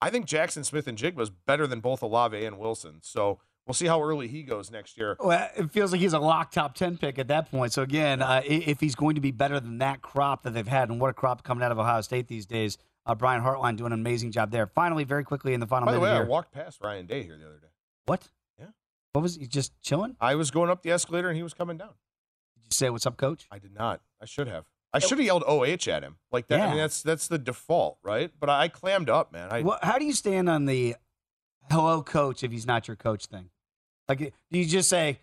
[0.00, 3.00] I think Jackson Smith-Njigba was better than both Olave and Wilson.
[3.02, 5.16] So we'll see how early he goes next year.
[5.20, 7.72] Well, it feels like he's a lock top ten pick at that point.
[7.72, 10.88] So again, uh, if he's going to be better than that crop that they've had,
[10.88, 13.92] and what a crop coming out of Ohio State these days, uh, Brian Hartline doing
[13.92, 14.66] an amazing job there.
[14.66, 15.86] Finally, very quickly in the final.
[15.86, 16.22] By the way, here.
[16.22, 17.68] I walked past Ryan Day here the other day.
[18.06, 18.28] What?
[18.58, 18.66] Yeah.
[19.12, 20.16] What was he just chilling?
[20.20, 21.94] I was going up the escalator and he was coming down.
[22.56, 23.46] Did you say what's up, coach?
[23.52, 24.00] I did not.
[24.20, 24.64] I should have.
[24.92, 26.58] I should have yelled OH at him like that.
[26.58, 26.66] Yeah.
[26.66, 28.32] I mean, that's that's the default, right?
[28.40, 29.46] But I clammed up, man.
[29.48, 30.96] I, well, how do you stand on the
[31.70, 33.50] hello, coach, if he's not your coach thing?
[34.10, 35.20] Like, do you just say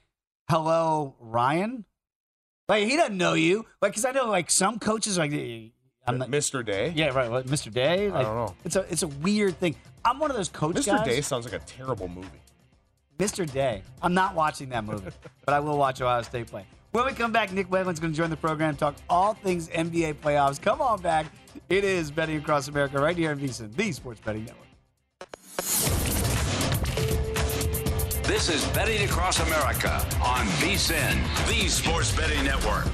[0.49, 1.83] hello, Ryan?
[2.69, 3.65] Like he doesn't know you.
[3.81, 5.73] Like, because I know like some coaches like I'm
[6.07, 6.65] uh, not, Mr.
[6.65, 6.93] Day.
[6.95, 7.29] Yeah, right.
[7.29, 7.69] What, Mr.
[7.69, 8.09] Day.
[8.09, 8.55] Like, I don't know.
[8.63, 9.75] It's a it's a weird thing.
[10.05, 10.87] I'm one of those coaches.
[10.87, 10.99] Mr.
[10.99, 11.05] guys.
[11.05, 12.29] Day sounds like a terrible movie.
[13.19, 13.51] Mr.
[13.51, 13.83] Day.
[14.01, 15.11] I'm not watching that movie,
[15.45, 16.65] but I will watch Ohio State play.
[16.91, 20.13] When we come back, Nick Whalen's going to join the program, talk all things NBA
[20.15, 20.61] playoffs.
[20.61, 21.25] Come on back.
[21.67, 25.96] It is Betting Across America right here in VSIN, the Sports Betting Network.
[28.37, 32.85] This is Betting Across America on VSIN, the Sports Betting Network.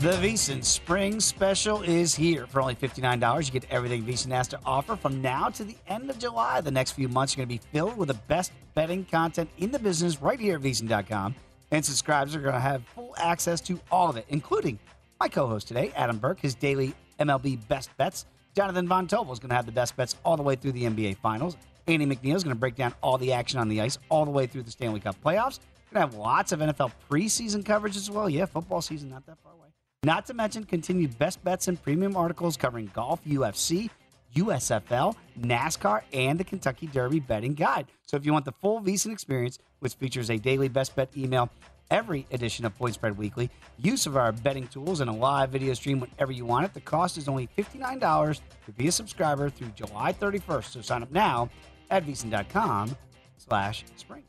[0.00, 2.46] The VSIN Spring Special is here.
[2.46, 6.10] For only $59, you get everything VSIN has to offer from now to the end
[6.10, 6.60] of July.
[6.60, 9.70] The next few months are going to be filled with the best betting content in
[9.70, 11.34] the business right here at VSIN.com.
[11.70, 14.78] And subscribers are going to have full access to all of it, including
[15.18, 18.26] my co host today, Adam Burke, his daily MLB best bets.
[18.54, 20.82] Jonathan Von Tobel is going to have the best bets all the way through the
[20.82, 21.56] NBA Finals.
[21.88, 24.30] Andy McNeil is going to break down all the action on the ice all the
[24.30, 25.58] way through the Stanley Cup playoffs.
[25.90, 28.28] Going to have lots of NFL preseason coverage as well.
[28.28, 29.68] Yeah, football season not that far away.
[30.02, 33.88] Not to mention continued best bets and premium articles covering golf, UFC,
[34.36, 37.86] USFL, NASCAR, and the Kentucky Derby betting guide.
[38.06, 41.48] So if you want the full VSIN experience, which features a daily best bet email,
[41.90, 43.48] every edition of Point Spread Weekly,
[43.78, 46.80] use of our betting tools, and a live video stream whenever you want it, the
[46.80, 50.64] cost is only $59 to be a subscriber through July 31st.
[50.64, 51.48] So sign up now
[51.90, 52.96] at VSIN.com
[53.36, 54.24] slash spring.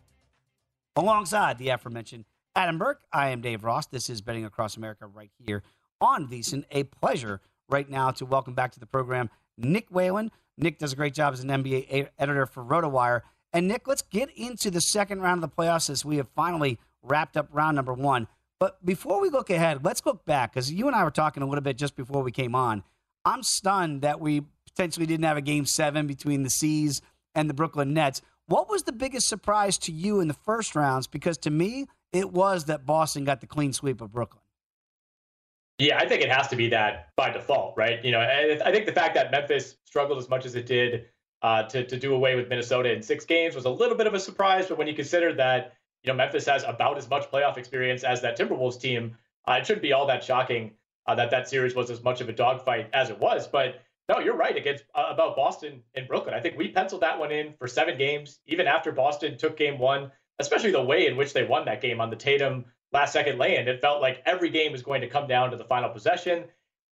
[0.96, 3.02] Alongside the aforementioned Adam Burke.
[3.14, 3.86] I am Dave Ross.
[3.88, 5.64] This is Betting Across America right here
[6.02, 6.66] on VSIN.
[6.72, 10.32] A pleasure right now to welcome back to the program Nick Whalen.
[10.58, 13.22] Nick does a great job as an NBA editor for RotoWire.
[13.54, 16.80] And Nick, let's get into the second round of the playoffs as we have finally
[17.02, 18.28] wrapped up round number one.
[18.60, 21.48] But before we look ahead, let's look back because you and I were talking a
[21.48, 22.84] little bit just before we came on.
[23.24, 27.02] I'm stunned that we potentially didn't have a game seven between the C's
[27.40, 28.22] and the Brooklyn Nets.
[28.48, 31.08] What was the biggest surprise to you in the first rounds?
[31.08, 34.42] Because to me, it was that Boston got the clean sweep of Brooklyn.
[35.78, 38.04] Yeah, I think it has to be that by default, right?
[38.04, 41.06] You know, I think the fact that Memphis struggled as much as it did
[41.42, 44.14] uh, to to do away with Minnesota in six games was a little bit of
[44.14, 44.68] a surprise.
[44.68, 48.22] But when you consider that, you know, Memphis has about as much playoff experience as
[48.24, 49.16] that Timberwolves team,
[49.48, 50.72] uh, it shouldn't be all that shocking
[51.08, 53.48] uh, that that series was as much of a dogfight as it was.
[53.48, 54.58] But no, you're right.
[54.58, 57.98] Against uh, about Boston and Brooklyn, I think we penciled that one in for seven
[57.98, 61.82] games, even after Boston took game one especially the way in which they won that
[61.82, 63.68] game on the Tatum last second lay-in.
[63.68, 66.46] It felt like every game was going to come down to the final possession.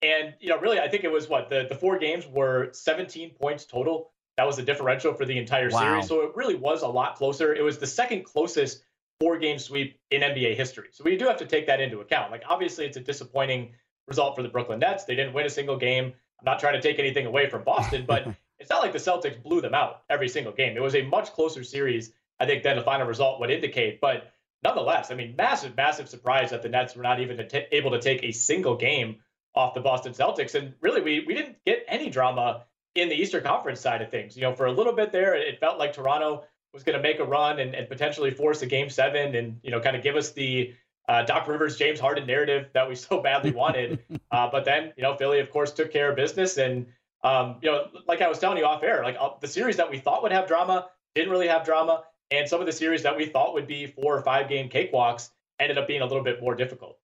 [0.03, 3.31] And, you know, really, I think it was what the, the four games were 17
[3.41, 4.11] points total.
[4.37, 5.81] That was the differential for the entire wow.
[5.81, 6.09] series.
[6.09, 7.55] So it really was a lot closer.
[7.55, 8.83] It was the second closest
[9.21, 10.89] four game sweep in NBA history.
[10.93, 12.31] So we do have to take that into account.
[12.31, 13.73] Like, obviously, it's a disappointing
[14.07, 15.05] result for the Brooklyn Nets.
[15.05, 16.13] They didn't win a single game.
[16.39, 18.27] I'm not trying to take anything away from Boston, but
[18.59, 20.77] it's not like the Celtics blew them out every single game.
[20.77, 24.01] It was a much closer series I think than the final result would indicate.
[24.01, 28.01] But nonetheless, I mean, massive, massive surprise that the Nets were not even able to
[28.01, 29.17] take a single game
[29.55, 30.55] off the Boston Celtics.
[30.55, 34.37] And really, we we didn't get any drama in the Eastern Conference side of things.
[34.37, 37.21] You know, for a little bit there, it felt like Toronto was going to make
[37.21, 40.17] a run and, and potentially force a game seven and, you know, kind of give
[40.17, 40.75] us the
[41.09, 44.01] uh, Doc Rivers, James Harden narrative that we so badly wanted.
[44.31, 46.59] uh, but then, you know, Philly, of course, took care of business.
[46.59, 46.87] And,
[47.23, 49.91] um, you know, like I was telling you off air, like uh, the series that
[49.91, 52.05] we thought would have drama didn't really have drama.
[52.31, 55.31] And some of the series that we thought would be four or five game cakewalks
[55.61, 56.99] ended up being a little bit more difficult.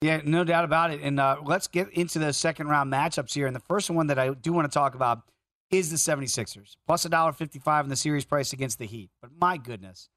[0.00, 1.00] Yeah, no doubt about it.
[1.00, 3.46] And uh, let's get into the second round matchups here.
[3.46, 5.22] And the first one that I do want to talk about
[5.70, 9.10] is the 76ers, plus $1.55 in the series price against the Heat.
[9.22, 10.10] But my goodness,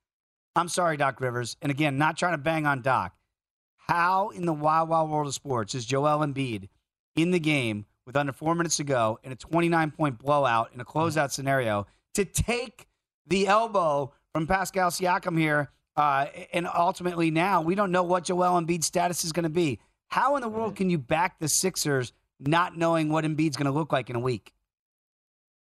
[0.57, 1.55] I'm sorry, Doc Rivers.
[1.61, 3.13] And again, not trying to bang on Doc.
[3.77, 6.67] How in the wild, wild world of sports is Joel Embiid
[7.15, 10.81] in the game with under four minutes to go in a 29 point blowout in
[10.81, 12.87] a closeout scenario to take
[13.27, 18.61] the elbow from Pascal Siakam here uh, and ultimately, now we don't know what Joel
[18.61, 19.79] Embiid's status is going to be.
[20.09, 23.71] How in the world can you back the Sixers not knowing what Embiid's going to
[23.71, 24.53] look like in a week?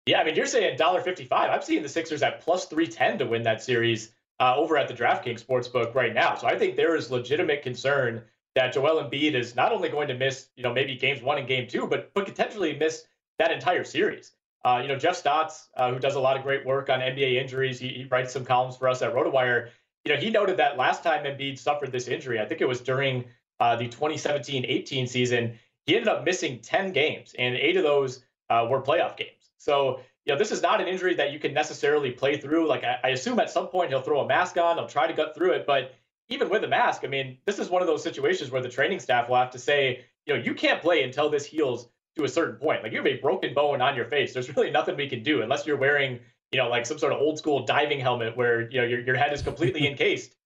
[0.06, 1.28] Yeah, I mean, you're saying $1.55.
[1.32, 4.94] I'm seeing the Sixers at plus 310 to win that series uh, over at the
[4.94, 6.34] DraftKings Sportsbook right now.
[6.34, 8.22] So I think there is legitimate concern
[8.54, 11.48] that Joel Embiid is not only going to miss, you know, maybe games one and
[11.48, 13.04] game two, but but potentially miss
[13.38, 14.32] that entire series.
[14.64, 17.34] Uh, you know, Jeff Stotts, uh, who does a lot of great work on NBA
[17.34, 19.68] injuries, he, he writes some columns for us at RotoWire
[20.04, 22.80] you know, he noted that last time Embiid suffered this injury, I think it was
[22.80, 23.24] during
[23.58, 28.66] uh, the 2017-18 season, he ended up missing 10 games, and eight of those uh,
[28.68, 29.30] were playoff games.
[29.56, 32.66] So, you know, this is not an injury that you can necessarily play through.
[32.66, 35.12] Like, I, I assume at some point he'll throw a mask on, he'll try to
[35.12, 35.94] gut through it, but
[36.28, 39.00] even with a mask, I mean, this is one of those situations where the training
[39.00, 42.28] staff will have to say, you know, you can't play until this heals to a
[42.28, 42.82] certain point.
[42.82, 44.32] Like you have a broken bone on your face.
[44.32, 46.20] There's really nothing we can do unless you're wearing
[46.54, 49.16] you know, like some sort of old school diving helmet where, you know, your, your
[49.16, 50.36] head is completely encased.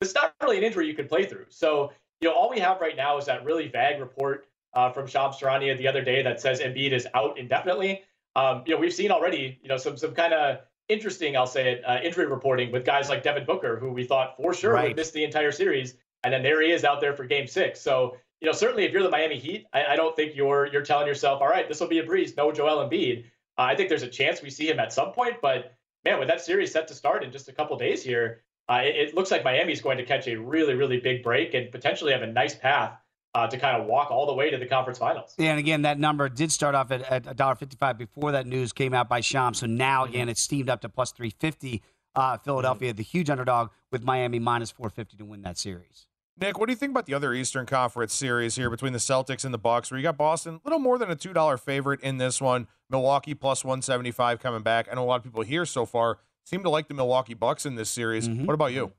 [0.00, 1.44] It's not really an injury you can play through.
[1.50, 5.06] So, you know, all we have right now is that really vague report uh, from
[5.06, 8.02] Shams Charania the other day that says Embiid is out indefinitely.
[8.36, 11.72] Um, you know, we've seen already, you know, some some kind of interesting, I'll say
[11.72, 14.88] it, uh, injury reporting with guys like Devin Booker, who we thought for sure right.
[14.88, 17.80] would miss the entire series, and then there he is out there for Game Six.
[17.80, 20.82] So, you know, certainly if you're the Miami Heat, I, I don't think you're you're
[20.82, 23.24] telling yourself, all right, this will be a breeze, no Joel Embiid.
[23.58, 26.28] Uh, I think there's a chance we see him at some point, but man, with
[26.28, 29.30] that series set to start in just a couple days here, uh, it, it, looks
[29.30, 32.54] like Miami's going to catch a really, really big break and potentially have a nice
[32.54, 32.92] path
[33.34, 35.34] uh, to kind of walk all the way to the conference finals.
[35.38, 38.92] Yeah, and again, that number did start off at, at $1.55 before that news came
[38.94, 39.54] out by Sham.
[39.54, 41.82] So now, again, it's steamed up to plus 350.
[42.12, 42.96] Uh, Philadelphia, mm-hmm.
[42.96, 46.08] the huge underdog, with Miami minus 450 to win that series.
[46.40, 49.44] Nick, what do you think about the other Eastern Conference series here between the Celtics
[49.44, 52.00] and the Bucks, where you got Boston a little more than a two dollar favorite
[52.00, 54.88] in this one, Milwaukee plus one seventy five coming back.
[54.90, 57.66] I know a lot of people here so far seem to like the Milwaukee Bucks
[57.66, 58.28] in this series.
[58.28, 58.46] Mm-hmm.
[58.46, 58.92] What about you?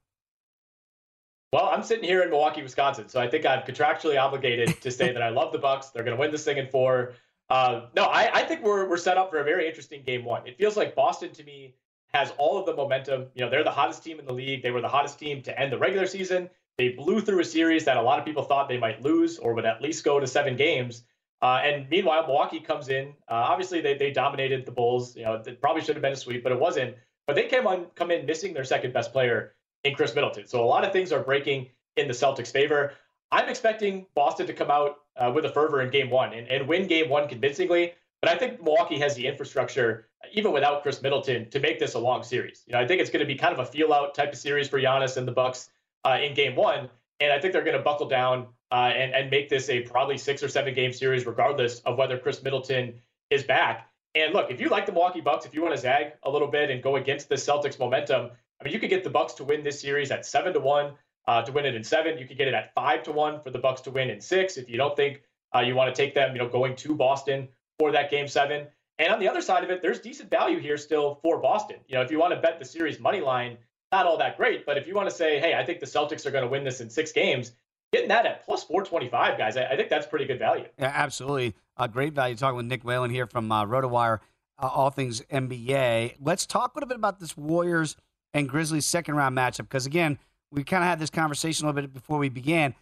[1.53, 5.11] Well, I'm sitting here in Milwaukee, Wisconsin, so I think I'm contractually obligated to say
[5.11, 5.89] that I love the Bucks.
[5.89, 7.15] They're going to win this thing in four.
[7.49, 10.47] Uh, no, I, I think we're we're set up for a very interesting game one.
[10.47, 11.75] It feels like Boston to me
[12.13, 13.25] has all of the momentum.
[13.33, 14.63] You know, they're the hottest team in the league.
[14.63, 16.49] They were the hottest team to end the regular season.
[16.77, 19.53] They blew through a series that a lot of people thought they might lose or
[19.53, 21.03] would at least go to seven games.
[21.41, 23.09] Uh, and meanwhile, Milwaukee comes in.
[23.27, 25.17] Uh, obviously, they, they dominated the Bulls.
[25.17, 26.95] You know, it probably should have been a sweep, but it wasn't.
[27.27, 30.47] But they came on, come in missing their second best player in Khris Middleton.
[30.47, 32.93] So a lot of things are breaking in the Celtics' favor.
[33.31, 36.67] I'm expecting Boston to come out uh, with a fervor in Game One and, and
[36.67, 37.93] win Game One convincingly.
[38.21, 41.99] But I think Milwaukee has the infrastructure, even without Khris Middleton, to make this a
[41.99, 42.63] long series.
[42.67, 44.37] You know, I think it's going to be kind of a feel out type of
[44.37, 45.69] series for Giannis and the Bucks
[46.05, 46.89] uh, in game one.
[47.19, 50.17] And I think they're going to buckle down uh, and, and make this a probably
[50.17, 53.87] six or seven game series, regardless of whether Khris Middleton is back.
[54.13, 56.47] And look, if you like the Milwaukee Bucks, if you want to zag a little
[56.47, 59.43] bit and go against the Celtics momentum, I mean, you could get the Bucks to
[59.43, 60.93] win this series at seven to one
[61.27, 62.17] uh, to win it in seven.
[62.17, 64.57] You could get it at five to one for the Bucks to win in six.
[64.57, 65.21] If you don't think
[65.55, 67.47] uh, you want to take them, you know, going to Boston
[67.79, 68.67] for that game seven.
[68.99, 71.77] And on the other side of it, there's decent value here still for Boston.
[71.87, 73.57] You know, if you want to bet the series money line,
[73.91, 74.65] not all that great.
[74.65, 76.63] But if you want to say, hey, I think the Celtics are going to win
[76.63, 77.53] this in six games,
[77.91, 80.65] getting that at plus 425, guys, I, I think that's pretty good value.
[80.77, 81.55] Yeah, absolutely.
[81.77, 82.35] Uh, great value.
[82.35, 84.19] Talking with Nick Whalen here from uh, RotoWire,
[84.59, 86.17] uh, all things NBA.
[86.19, 87.95] Let's talk a little bit about this Warriors
[88.33, 90.17] and Grizzlies second round matchup because, again,
[90.51, 92.75] we kind of had this conversation a little bit before we began.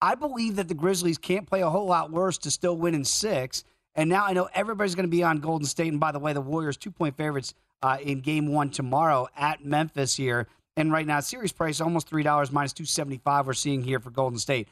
[0.00, 3.04] I believe that the Grizzlies can't play a whole lot worse to still win in
[3.04, 3.64] six.
[3.94, 5.88] And now I know everybody's going to be on Golden State.
[5.88, 9.64] And by the way, the Warriors two point favorites uh, in game one tomorrow at
[9.64, 10.48] Memphis here.
[10.76, 14.68] And right now, series price almost $3 minus 275 we're seeing here for Golden State.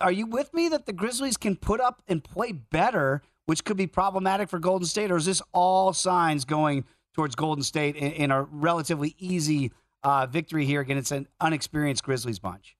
[0.00, 3.76] Are you with me that the Grizzlies can put up and play better, which could
[3.76, 5.10] be problematic for Golden State?
[5.10, 6.84] Or is this all signs going
[7.14, 12.38] towards Golden State in, in a relatively easy uh, victory here against an unexperienced Grizzlies
[12.38, 12.76] bunch?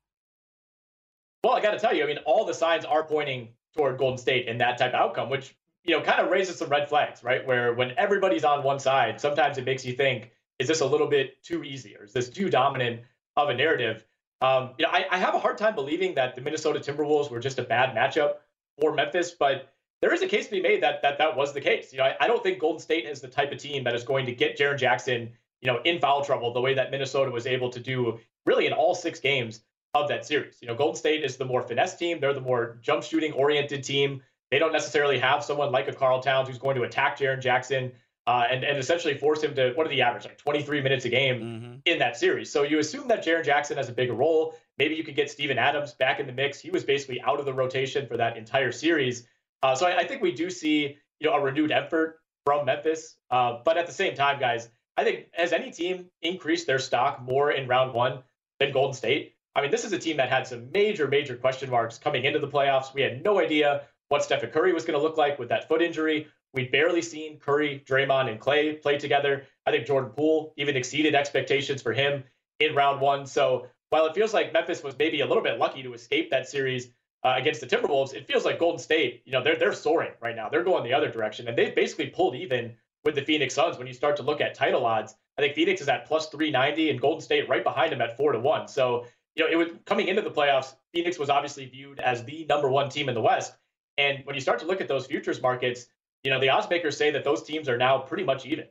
[1.42, 4.18] Well, I got to tell you, I mean, all the signs are pointing toward Golden
[4.18, 7.22] State in that type of outcome, which you know kind of raises some red flags,
[7.22, 7.46] right?
[7.46, 11.06] Where when everybody's on one side, sometimes it makes you think, is this a little
[11.06, 13.02] bit too easy, or is this too dominant
[13.36, 14.06] of a narrative?
[14.40, 17.40] Um, you know, I, I have a hard time believing that the Minnesota Timberwolves were
[17.40, 18.36] just a bad matchup
[18.80, 19.73] for Memphis, but
[20.04, 21.90] there is a case to be made that that that was the case.
[21.90, 24.04] You know, I, I don't think Golden State is the type of team that is
[24.04, 25.30] going to get Jaren Jackson,
[25.62, 28.74] you know, in foul trouble the way that Minnesota was able to do really in
[28.74, 29.62] all six games
[29.94, 30.58] of that series.
[30.60, 32.20] You know, Golden State is the more finesse team.
[32.20, 34.20] They're the more jump shooting oriented team.
[34.50, 37.90] They don't necessarily have someone like a Karl Towns who's going to attack Jaren Jackson
[38.26, 41.08] uh, and, and essentially force him to, what are the average, like 23 minutes a
[41.08, 41.74] game mm-hmm.
[41.86, 42.52] in that series.
[42.52, 44.54] So you assume that Jaren Jackson has a bigger role.
[44.76, 46.60] Maybe you could get Steven Adams back in the mix.
[46.60, 49.26] He was basically out of the rotation for that entire series.
[49.64, 53.16] Uh, so I, I, think we do see, you know, a renewed effort from Memphis.
[53.30, 57.22] Uh, but at the same time, guys, I think has any team increased their stock
[57.22, 58.22] more in round one
[58.60, 59.36] than Golden State?
[59.56, 62.40] I mean, this is a team that had some major, major question marks coming into
[62.40, 62.92] the playoffs.
[62.92, 65.80] We had no idea what Stephen Curry was going to look like with that foot
[65.80, 66.26] injury.
[66.52, 69.46] We'd barely seen Curry, Draymond, and Klay play together.
[69.64, 72.22] I think Jordan Poole even exceeded expectations for him
[72.60, 73.24] in round one.
[73.24, 76.50] So while it feels like Memphis was maybe a little bit lucky to escape that
[76.50, 76.90] series
[77.24, 80.36] uh, against the Timberwolves, it feels like Golden State, you know, they're they're soaring right
[80.36, 80.48] now.
[80.48, 83.86] They're going the other direction, and they've basically pulled even with the Phoenix Suns when
[83.86, 85.14] you start to look at title odds.
[85.36, 88.32] I think Phoenix is at plus 390 and Golden State right behind them at four
[88.32, 88.68] to one.
[88.68, 90.76] So you know, it was coming into the playoffs.
[90.92, 93.54] Phoenix was obviously viewed as the number one team in the West,
[93.98, 95.86] and when you start to look at those futures markets
[96.24, 98.64] you know, the odds makers say that those teams are now pretty much even.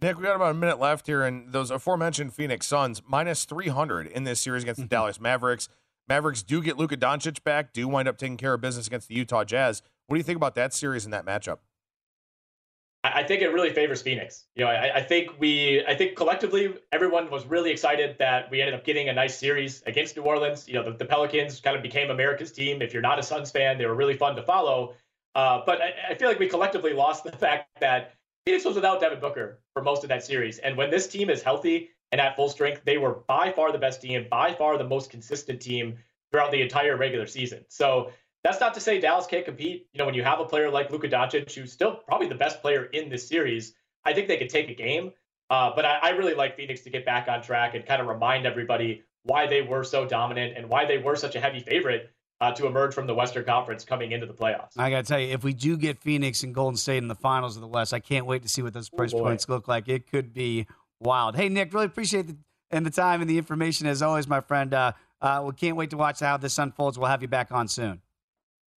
[0.00, 4.06] Nick, we got about a minute left here, and those aforementioned Phoenix Suns minus 300
[4.06, 4.90] in this series against the mm-hmm.
[4.90, 5.68] Dallas Mavericks.
[6.08, 9.14] Mavericks do get Luka Doncic back, do wind up taking care of business against the
[9.14, 9.82] Utah Jazz.
[10.06, 11.58] What do you think about that series and that matchup?
[13.04, 14.46] I think it really favors Phoenix.
[14.56, 18.62] You know, I, I, think we, I think collectively, everyone was really excited that we
[18.62, 20.66] ended up getting a nice series against New Orleans.
[20.66, 22.80] You know, the, the Pelicans kind of became America's team.
[22.80, 24.94] If you're not a Suns fan, they were really fun to follow.
[25.34, 28.14] Uh, but I, I, feel like we collectively lost the fact that
[28.46, 30.58] Phoenix was without Devin Booker for most of that series.
[30.58, 33.78] And when this team is healthy and at full strength, they were by far the
[33.78, 35.96] best team, by far the most consistent team
[36.30, 37.64] throughout the entire regular season.
[37.66, 38.12] So
[38.44, 39.88] that's not to say Dallas can't compete.
[39.92, 42.62] You know, when you have a player like Luka Doncic, who's still probably the best
[42.62, 45.10] player in this series, I think they could take a game.
[45.50, 48.06] Uh, but I, I really like Phoenix to get back on track and kind of
[48.06, 52.12] remind everybody why they were so dominant and why they were such a heavy favorite
[52.40, 54.70] uh, to emerge from the Western Conference coming into the playoffs.
[54.76, 57.16] I got to tell you, if we do get Phoenix and Golden State in the
[57.16, 59.48] finals of the West, I can't wait to see what those oh, price oh points
[59.48, 59.88] look like.
[59.88, 60.68] It could be
[61.04, 61.36] wild.
[61.36, 62.36] Hey, Nick, really appreciate the
[62.70, 64.74] and the time and the information as always, my friend.
[64.74, 66.98] Uh, uh, we can't wait to watch how this unfolds.
[66.98, 68.00] We'll have you back on soon.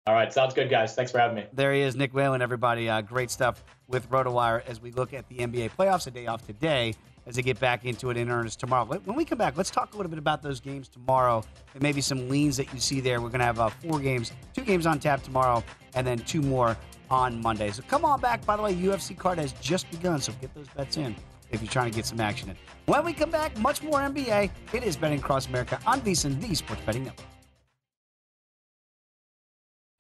[0.08, 0.94] All right, sounds good, guys.
[0.94, 1.46] Thanks for having me.
[1.54, 2.90] There he is, Nick Whalen, everybody.
[2.90, 6.06] Uh, great stuff with RotoWire as we look at the NBA playoffs.
[6.06, 6.94] A day off today
[7.26, 8.86] as they get back into it in earnest tomorrow.
[8.86, 12.02] When we come back, let's talk a little bit about those games tomorrow and maybe
[12.02, 13.20] some leans that you see there.
[13.20, 15.64] We're going to have uh, four games, two games on tap tomorrow,
[15.96, 16.78] and then two more
[17.10, 17.72] on Monday.
[17.72, 18.46] So come on back.
[18.46, 21.16] By the way, UFC card has just begun, so get those bets in
[21.52, 22.56] if you're trying to get some action in.
[22.86, 24.52] When we come back, much more NBA.
[24.74, 27.28] It is Betting Across America on VSiN, the Sports Betting Network.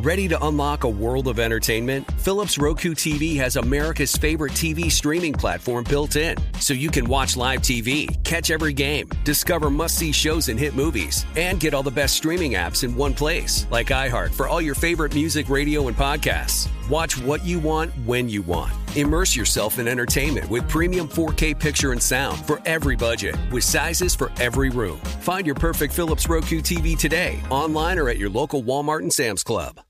[0.06, 2.06] Ready to unlock a world of entertainment?
[2.20, 7.36] Philips Roku TV has America's favorite TV streaming platform built in, so you can watch
[7.36, 11.82] live TV, catch every game, discover must see shows and hit movies, and get all
[11.82, 15.88] the best streaming apps in one place, like iHeart for all your favorite music, radio,
[15.88, 16.70] and podcasts.
[16.90, 18.72] Watch what you want when you want.
[18.96, 24.14] Immerse yourself in entertainment with premium 4K picture and sound for every budget, with sizes
[24.14, 24.98] for every room.
[25.22, 29.44] Find your perfect Philips Roku TV today, online or at your local Walmart and Sam's
[29.44, 29.82] Club.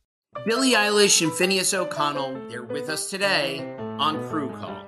[0.46, 4.88] Billie Eilish and Finneas O'Connell, they're with us today on Crew Call.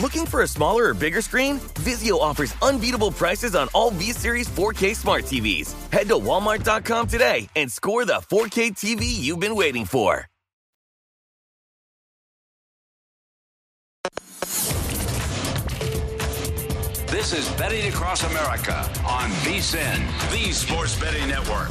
[0.00, 1.60] Looking for a smaller or bigger screen?
[1.84, 5.72] Vizio offers unbeatable prices on all V-Series 4K smart TVs.
[5.92, 10.26] Head to walmart.com today and score the 4K TV you've been waiting for.
[17.06, 18.76] This is Betting Across America
[19.06, 21.70] on VSIN, the Sports Betting Network.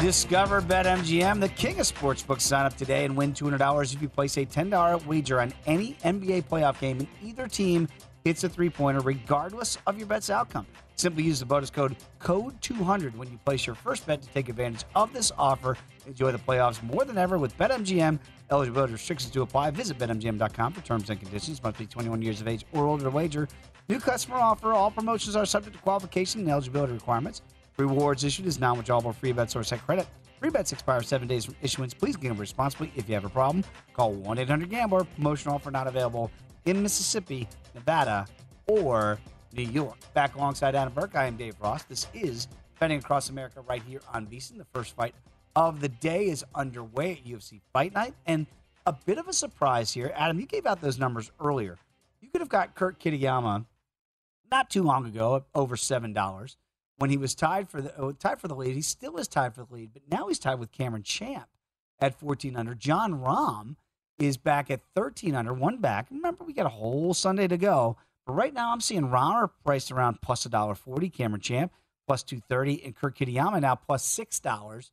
[0.00, 2.40] Discover BetMGM, the king of sportsbooks.
[2.40, 6.44] Sign up today and win $200 if you place a $10 wager on any NBA
[6.44, 7.86] playoff game and either team
[8.24, 10.66] hits a three pointer, regardless of your bet's outcome.
[10.96, 14.84] Simply use the bonus code CODE200 when you place your first bet to take advantage
[14.94, 15.76] of this offer.
[16.06, 18.18] Enjoy the playoffs more than ever with BetMGM.
[18.50, 19.70] Eligibility restrictions to apply.
[19.70, 21.62] Visit BetMGM.com for terms and conditions.
[21.62, 23.48] Must be 21 years of age or older to wager.
[23.90, 24.72] New customer offer.
[24.72, 27.42] All promotions are subject to qualification and eligibility requirements.
[27.80, 30.06] Rewards issued is non-withdrawable free bets or set credit.
[30.38, 31.92] Free bets expire seven days from issuance.
[31.92, 32.92] Please gamble responsibly.
[32.96, 35.04] If you have a problem, call 1-800-GAMBLER.
[35.04, 36.30] Promotional offer not available
[36.64, 38.26] in Mississippi, Nevada,
[38.66, 39.18] or
[39.52, 39.96] New York.
[40.14, 41.82] Back alongside Adam Burke, I am Dave Ross.
[41.84, 44.56] This is Betting Across America right here on VSIN.
[44.58, 45.14] The first fight
[45.56, 48.14] of the day is underway at UFC Fight Night.
[48.26, 48.46] And
[48.86, 50.12] a bit of a surprise here.
[50.14, 51.78] Adam, you gave out those numbers earlier.
[52.20, 53.66] You could have got Kurt Kitayama
[54.50, 56.56] not too long ago over $7
[57.00, 58.76] when he was tied for the oh, tied for the lead.
[58.76, 61.48] He still is tied for the lead, but now he's tied with Cameron Champ
[61.98, 62.74] at 14 under.
[62.74, 63.76] Jon Rahm
[64.18, 66.08] is back at 13 under, one back.
[66.10, 67.96] Remember, we got a whole Sunday to go.
[68.26, 71.72] But right now, I'm seeing Rahm priced around plus $1.40, Cameron Champ
[72.06, 74.90] plus 230, and Kurt Kitayama now plus $6.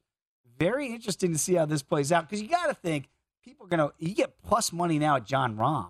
[0.58, 3.10] Very interesting to see how this plays out because you got to think
[3.44, 5.90] people are going to, you get plus money now at Jon Rahm.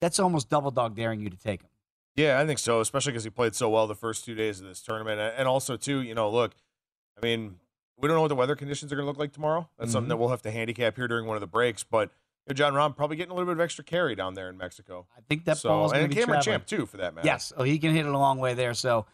[0.00, 1.70] That's almost double dog daring you to take him.
[2.16, 4.66] Yeah, I think so, especially because he played so well the first two days of
[4.66, 5.20] this tournament.
[5.36, 6.54] And also, too, you know, look,
[7.18, 7.56] I mean,
[7.98, 9.68] we don't know what the weather conditions are going to look like tomorrow.
[9.78, 10.20] That's something that mm-hmm.
[10.20, 11.82] we'll have to handicap here during one of the breaks.
[11.82, 12.10] But
[12.46, 14.56] you know, Jon Rahm probably getting a little bit of extra carry down there in
[14.56, 15.06] Mexico.
[15.16, 16.60] I think that so, ball's going and to be Cameron traveling.
[16.60, 17.26] Champ too, for that matter.
[17.26, 17.52] Yes.
[17.56, 18.74] Oh, he can hit it a long way there.
[18.74, 19.06] So,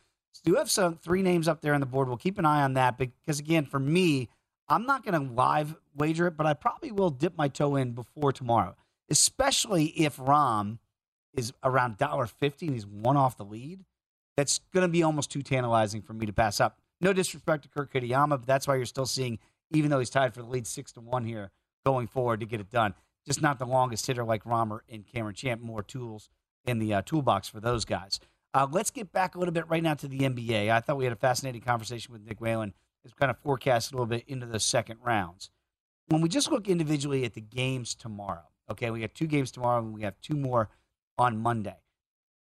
[0.45, 2.09] do have some three names up there on the board.
[2.09, 4.29] We'll keep an eye on that because, again, for me,
[4.69, 7.93] I'm not going to live wager it, but I probably will dip my toe in
[7.93, 8.77] before tomorrow,
[9.11, 10.79] especially if Rahm
[11.35, 13.85] is around $1.50 and he's one off the lead.
[14.37, 16.79] That's going to be almost too tantalizing for me to pass up.
[17.01, 19.39] No disrespect to Kirk Kitayama, but that's why you're still seeing,
[19.71, 21.51] even though he's tied for the lead six to one here
[21.85, 22.95] going forward to get it done.
[23.27, 25.61] Just not the longest hitter like Romer and Cameron Champ.
[25.61, 26.29] More tools
[26.65, 28.21] in the uh, toolbox for those guys.
[28.53, 30.71] Uh, let's get back a little bit right now to the NBA.
[30.71, 32.75] I thought we had a fascinating conversation with Nick Whalen
[33.05, 35.51] we kind of forecast a little bit into the second rounds.
[36.09, 39.79] When we just look individually at the games tomorrow, okay, we have two games tomorrow
[39.81, 40.69] and we have two more
[41.21, 41.77] on Monday.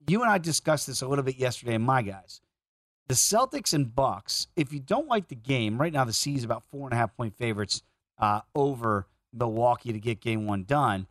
[0.06, 2.42] You and I discussed this a little bit yesterday, my guys,
[3.08, 4.48] the Celtics and Bucks.
[4.54, 6.96] If you don't like the game right now, the C is about four and a
[6.96, 7.82] half point favorites
[8.18, 11.06] uh, over Milwaukee to get game one done.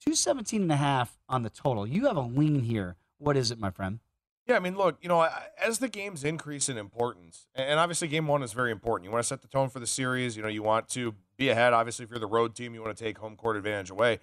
[0.00, 1.86] 217 and a half on the total.
[1.86, 2.96] You have a lean here.
[3.18, 3.98] What is it, my friend?
[4.46, 5.28] Yeah, I mean, look, you know,
[5.62, 9.04] as the games increase in importance, and obviously game one is very important.
[9.04, 10.36] You want to set the tone for the series.
[10.36, 11.72] You know, you want to be ahead.
[11.74, 14.20] Obviously, if you're the road team, you want to take home court advantage away.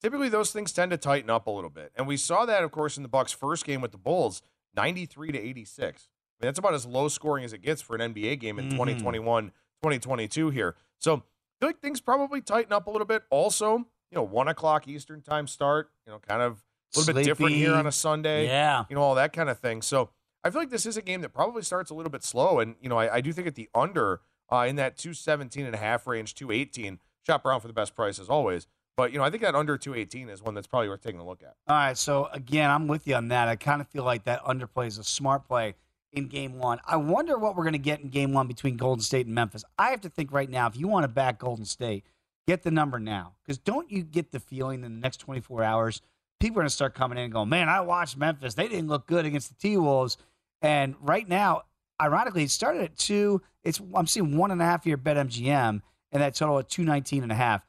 [0.00, 2.70] Typically, those things tend to tighten up a little bit, and we saw that, of
[2.70, 4.40] course, in the Bucks' first game with the Bulls,
[4.74, 6.08] 93 to 86.
[6.40, 8.66] I mean, that's about as low scoring as it gets for an NBA game in
[8.66, 8.70] Mhm.
[8.70, 10.74] 2021, 2022 here.
[10.98, 11.20] So I
[11.60, 13.24] feel like things probably tighten up a little bit.
[13.30, 17.24] Also, you know, one o'clock Eastern time start, you know, kind of a little bit
[17.24, 18.84] different here on a Sunday Yeah.
[18.88, 19.82] you know, all that kind of thing.
[19.82, 20.10] So
[20.42, 22.58] I feel like this is a game that probably starts a little bit slow.
[22.60, 25.74] And, you know, I, I do think at the under uh, in that 217 and
[25.74, 28.66] a half range, 218, shop around for the best price as always.
[29.00, 31.26] But, you know, I think that under 218 is one that's probably worth taking a
[31.26, 31.54] look at.
[31.66, 33.48] All right, so again, I'm with you on that.
[33.48, 35.74] I kind of feel like that underplay is a smart play
[36.12, 36.80] in game one.
[36.86, 39.64] I wonder what we're going to get in game one between Golden State and Memphis.
[39.78, 42.04] I have to think right now, if you want to back Golden State,
[42.46, 43.36] get the number now.
[43.42, 46.02] Because don't you get the feeling in the next 24 hours,
[46.38, 48.52] people are going to start coming in and going, man, I watched Memphis.
[48.52, 50.18] They didn't look good against the T Wolves.
[50.60, 51.62] And right now,
[51.98, 53.40] ironically, it started at two.
[53.64, 55.80] It's I'm seeing one and a half here bet MGM,
[56.12, 57.64] and that total at 219 and a half.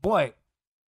[0.00, 0.32] Boy,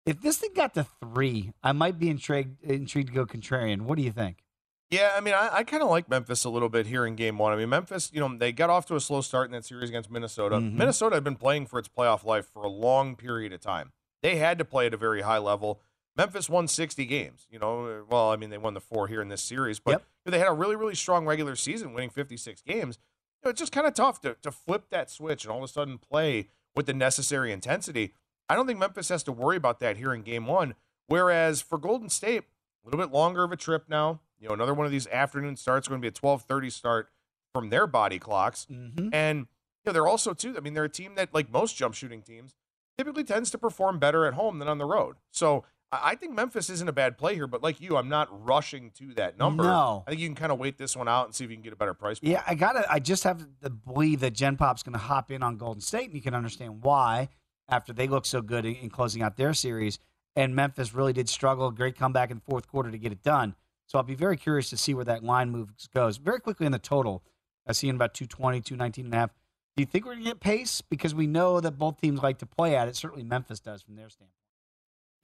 [0.07, 3.82] if this thing got to three, I might be intrigued intrigued to go contrarian.
[3.82, 4.44] What do you think?
[4.90, 7.38] Yeah, I mean, I, I kind of like Memphis a little bit here in game
[7.38, 7.53] one.
[7.53, 9.88] I mean, Memphis, you know, they got off to a slow start in that series
[9.88, 10.57] against Minnesota.
[10.57, 10.72] Mhm.
[10.74, 13.92] Minnesota had been playing for its playoff life for a long period of time.
[14.20, 15.80] They had to play at a very high level.
[16.16, 17.46] Memphis won 60 games.
[17.51, 20.40] You know, well, I mean, they won the four here in this series, but they
[20.40, 22.98] had a really, really strong regular season, winning 56 games.
[23.42, 25.64] You know, it's just kind of tough to, to flip that switch and all of
[25.64, 28.12] a sudden play with the necessary intensity.
[28.51, 30.74] I don't think Memphis has to worry about that here in game one.
[31.07, 32.42] Whereas for Golden State,
[32.84, 34.20] a little bit longer of a trip now.
[34.40, 37.11] You know, another one of these afternoon starts going to be a 12:30 start
[37.55, 38.66] from their body clocks.
[38.70, 39.11] Mm-hmm.
[39.12, 39.46] And you
[39.86, 40.57] know, they're also too.
[40.57, 42.57] I mean, they're a team that, like most jump shooting teams,
[42.98, 45.16] typically tends to perform better at home than on the road.
[45.30, 47.46] So I I think Memphis isn't a bad play here.
[47.46, 49.64] But like you, I'm not rushing to that number.
[49.64, 50.03] No.
[50.07, 51.62] I think you can kind of wait this one out and see if you can
[51.62, 52.18] get a better price.
[52.18, 52.32] point.
[52.32, 52.84] Yeah, I gotta.
[52.90, 56.07] I just have to believe that Gen Pop's going to hop in on Golden State,
[56.07, 57.28] and you can understand why
[57.70, 59.98] after they look so good in, in closing out their series.
[60.36, 61.70] And Memphis really did struggle.
[61.70, 63.54] Great comeback in the fourth quarter to get it done.
[63.86, 66.18] So I'll be very curious to see where that line moves goes.
[66.18, 67.24] Very quickly in the total,
[67.66, 69.30] I see in about 220, 219 and a half.
[69.76, 70.80] Do you think we're going to get pace?
[70.80, 72.96] Because we know that both teams like to play at it.
[72.96, 74.34] Certainly Memphis does from their standpoint.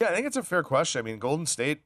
[0.00, 0.98] Yeah, I think it's a fair question.
[0.98, 1.82] I mean, Golden State,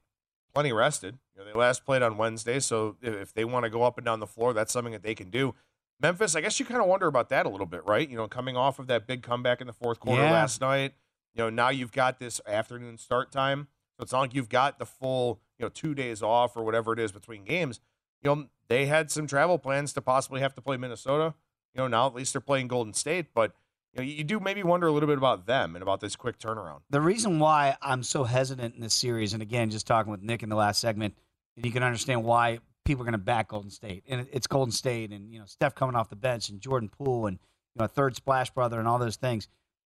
[0.55, 1.19] plenty rested.
[1.35, 4.05] You know, they last played on Wednesday, so if they want to go up and
[4.05, 5.55] down the floor, that's something that they can do.
[6.01, 8.09] Memphis, I guess you kind of wonder about that a little bit, right?
[8.09, 10.33] You know, coming off of that big comeback in the fourth quarter Yeah.
[10.33, 10.95] last night.
[11.35, 14.79] You know, now you've got this afternoon start time, so it's not like you've got
[14.79, 17.81] the full, you know, two days off or whatever it is between games.
[18.23, 21.35] You know, they had some travel plans to possibly have to play Minnesota.
[21.75, 23.53] You know, now at least they're playing Golden State, but
[23.93, 26.39] you know, you do maybe wonder a little bit about them and about this quick
[26.39, 26.81] turnaround.
[26.91, 30.43] The reason why I'm so hesitant in this series, and again, just talking with Nick
[30.43, 31.17] in the last segment,
[31.57, 32.59] and you can understand why
[32.91, 35.77] people are going to back Golden State, and it's Golden State, and you know Steph
[35.77, 38.89] coming off the bench, and Jordan Poole, and you know a third splash brother, and
[38.89, 39.47] all those things.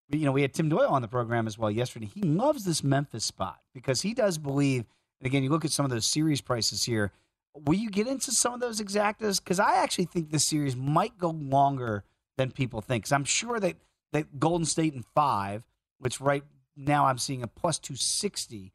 [0.09, 2.07] But, you know, we had Tim Doyle on the program as well yesterday.
[2.07, 4.85] He loves this Memphis spot because he does believe.
[5.21, 7.13] And again, you look at some of those series prices here.
[7.55, 9.43] Will you get into some of those exactas?
[9.43, 12.05] Because I actually think this series might go longer
[12.37, 13.05] than people think.
[13.05, 13.77] Because I'm sure that
[14.13, 15.65] that Golden State in five,
[15.99, 16.45] which right
[16.77, 18.73] now I'm seeing a plus 260,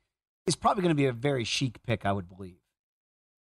[0.48, 2.58] is probably going to be a very chic pick, I would believe.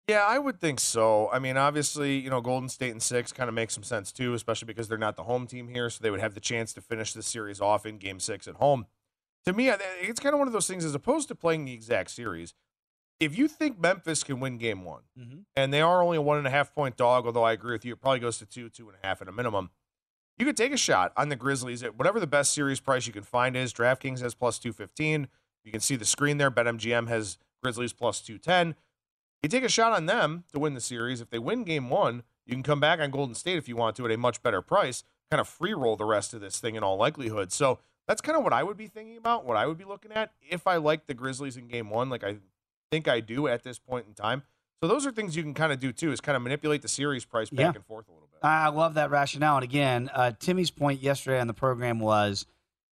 [0.09, 1.31] Yeah, I would think so.
[1.33, 4.35] I mean, obviously, you know, Golden State and six kind of makes some sense too,
[4.35, 6.83] especially because they're not the home team here, so they would have the chance to
[6.83, 8.87] finish the series off in Game Six at home.
[9.47, 10.85] To me, it's kind of one of those things.
[10.85, 12.55] As opposed to playing the exact series,
[13.19, 15.39] if you think Memphis can win Game One, mm-hmm.
[15.57, 17.85] and they are only a one and a half point dog, although I agree with
[17.85, 19.71] you, it probably goes to two, two and a half at a minimum.
[20.39, 23.13] You could take a shot on the Grizzlies at whatever the best series price you
[23.13, 23.73] can find is.
[23.73, 25.29] DraftKings has plus 215.
[25.65, 26.51] You can see the screen there.
[26.51, 28.75] BetMGM has Grizzlies plus 210.
[29.45, 31.21] You take a shot on them to win the series.
[31.21, 33.95] If they win game one, you can come back on Golden State if you want
[33.97, 36.77] to at a much better price, kind of free roll the rest of this thing
[36.77, 37.53] in all likelihood.
[37.53, 37.79] So
[38.09, 40.33] that's kind of what I would be thinking about, what I would be looking at
[40.49, 42.37] if I like the Grizzlies in game one, like I
[42.91, 44.45] think I do at this point in time.
[44.83, 46.89] So those are things you can kind of do too, is kind of manipulate the
[46.89, 47.73] series price back Yeah.
[47.75, 48.39] and forth a little bit.
[48.43, 49.57] I love that rationale.
[49.57, 52.47] And again, uh, Timmy's point yesterday on the program was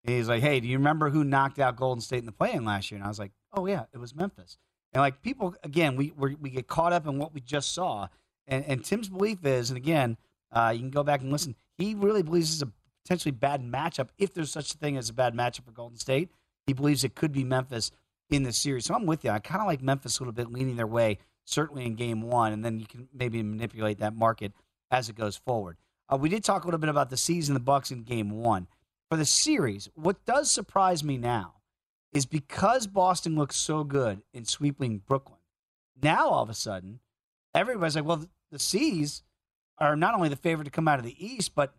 [0.03, 2.91] he's like, hey, do you remember who knocked out Golden State in the play-in last
[2.91, 2.97] year?
[2.97, 4.57] And I was like, oh, yeah, it was Memphis.
[4.93, 8.07] And like people, again, we we get caught up in what we just saw.
[8.47, 10.17] And, and Tim's belief is, and again,
[10.51, 12.71] uh, you can go back and listen, he really believes is a
[13.03, 14.09] potentially bad matchup.
[14.17, 16.29] If there's such a thing as a bad matchup for Golden State,
[16.67, 17.91] he believes it could be Memphis
[18.29, 18.85] in this series.
[18.85, 19.31] So I'm with you.
[19.31, 22.51] I kind of like Memphis a little bit leaning their way, certainly in game one,
[22.53, 24.51] and then you can maybe manipulate that market
[24.89, 25.77] as it goes forward.
[26.11, 28.67] Uh, we did talk a little bit about the season, the Bucks in game one.
[29.09, 31.55] For the series, what does surprise me now
[32.13, 35.39] is because Boston looks so good in sweeping Brooklyn.
[36.01, 36.99] Now all of a sudden,
[37.53, 39.23] everybody's like, well, the C's
[39.77, 41.73] are not only the favorite to come out of the East, but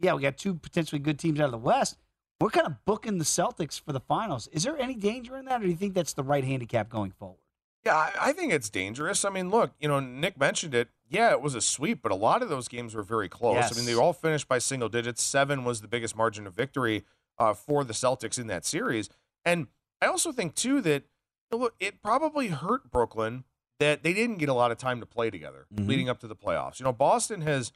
[0.00, 1.96] yeah, we got two potentially good teams out of the West.
[2.40, 4.46] We're kind of booking the Celtics for the finals.
[4.48, 7.10] Is there any danger in that, or do you think that's the right handicap going
[7.10, 7.40] forward?
[7.84, 9.24] Yeah, I, think it's dangerous.
[9.24, 10.88] I mean, look, you know, Nick mentioned it.
[11.08, 13.72] Yeah, it was a sweep, but a lot of those games were very close.
[13.72, 15.22] I mean, they all finished by single digits.
[15.22, 17.04] Seven was the biggest margin of victory
[17.38, 19.08] uh, for the Celtics in that series.
[19.44, 19.68] And
[20.00, 21.04] I also think too that
[21.50, 23.44] look, it probably hurt Brooklyn
[23.80, 25.88] that they didn't get a lot of time to play together Mhm.
[25.88, 26.78] leading up to the playoffs.
[26.80, 27.72] You know, Boston has,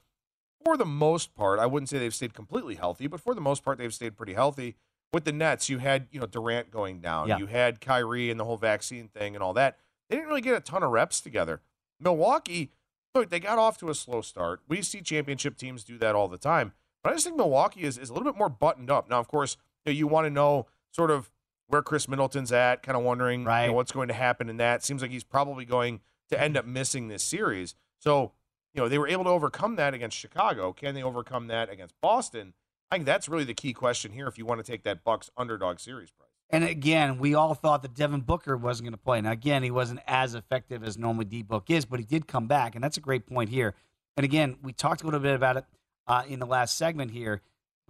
[0.65, 3.65] for the most part, I wouldn't say they've stayed completely healthy, but for the most
[3.65, 4.77] part, they've stayed pretty healthy.
[5.13, 7.39] With the Nets, you had you know Durant going down, Yeah.
[7.39, 9.79] you had Kyrie and the whole vaccine thing and all that.
[10.09, 11.61] They didn't really get a ton of reps together.
[12.01, 12.73] Milwaukee,
[13.15, 14.61] look, they got off to a slow start.
[14.69, 16.73] We see championship teams do that all the time.
[17.03, 19.09] But I just think Milwaukee is, is a little bit more buttoned up.
[19.09, 21.31] Now, of course, you, know, you want to know sort of
[21.73, 24.85] where Khris Middleton's at, kind of wondering you know, what's going to happen in that.
[24.85, 27.75] Seems like he's probably going to end up missing this series.
[27.99, 28.33] So
[28.75, 30.75] you know, they were able to overcome that against Chicago.
[30.75, 32.53] Can they overcome that against Boston?
[32.91, 35.31] I think that's really the key question here if you want to take that Bucks
[35.37, 36.29] underdog series price.
[36.51, 39.23] And again, we all thought that Devin Booker wasn't going to play.
[39.23, 42.47] Now, again, he wasn't as effective as normally D Book is, but he did come
[42.47, 43.75] back, and that's a great point here.
[44.19, 45.65] And again, we talked a little bit about it
[46.07, 47.41] uh, in the last segment here,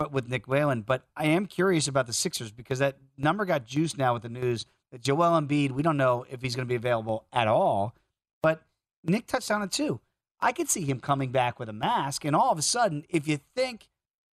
[0.02, 0.82] but with Nick Whalen.
[0.82, 4.28] But I am curious about the Sixers because that number got juiced now with the
[4.28, 5.70] news that Joel Embiid.
[5.70, 7.94] We don't know if he's going to be available at all,
[8.42, 8.62] but
[9.04, 10.00] Nick touched on it too.
[10.40, 13.28] I could see him coming back with a mask, and all of a sudden, if
[13.28, 13.86] you think,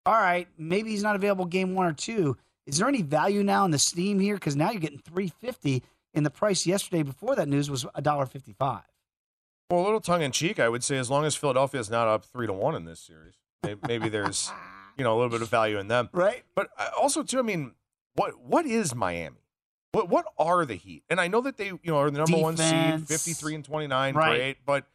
[0.08, 3.66] all right, maybe he's not available game one or two is there any value now
[3.66, 4.36] in the steam here?
[4.36, 8.84] Because now you're getting 350 and the price yesterday before that news was $1.55.
[9.70, 12.08] Well, a little tongue in cheek, I would say, as long as Philadelphia is not
[12.08, 13.36] up three to one in this series,
[13.88, 14.52] maybe there's
[15.00, 16.44] you know a little bit of value in them, right?
[16.54, 16.70] But
[17.00, 17.74] also, too, I mean,
[18.16, 19.38] what what is Miami?
[19.94, 21.04] What what are the Heat?
[21.10, 22.60] And I know that they you know are the number Defense.
[22.60, 24.30] one seed, 53 and 29, right.
[24.30, 24.86] great, but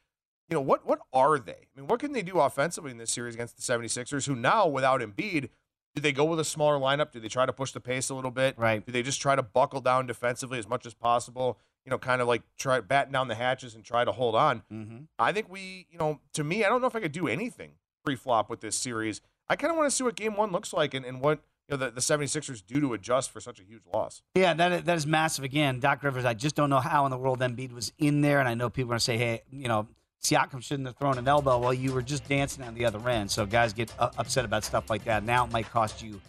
[0.48, 1.52] you know what what are they?
[1.52, 4.68] I mean, what can they do offensively in this series against the 76ers, who now
[4.68, 5.48] without Embiid
[5.94, 7.12] do they go with a smaller lineup?
[7.12, 8.58] Do they try to push the pace a little bit?
[8.58, 8.84] Right.
[8.84, 11.58] Do they just try to buckle down defensively as much as possible?
[11.84, 14.62] You know, kind of like try batten down the hatches and try to hold on.
[14.72, 14.96] Mm-hmm.
[15.18, 17.72] I think we, you know, to me, I don't know if I could do anything
[18.04, 19.20] pre-flop with this series.
[19.48, 21.76] I kind of want to see what game one looks like and, and what you
[21.76, 24.22] know the, the 76ers do to adjust for such a huge loss.
[24.34, 25.44] Yeah, that is, that is massive.
[25.44, 28.40] Again, Doc Rivers, I just don't know how in the world Embiid was in there,
[28.40, 29.88] and I know people are going to say, hey, you know,
[30.22, 31.58] Siakam shouldn't have thrown an elbow.
[31.58, 33.30] Well, you were just dancing on the other end.
[33.30, 35.24] So guys get uh, upset about stuff like that.
[35.24, 36.20] Now it might cost you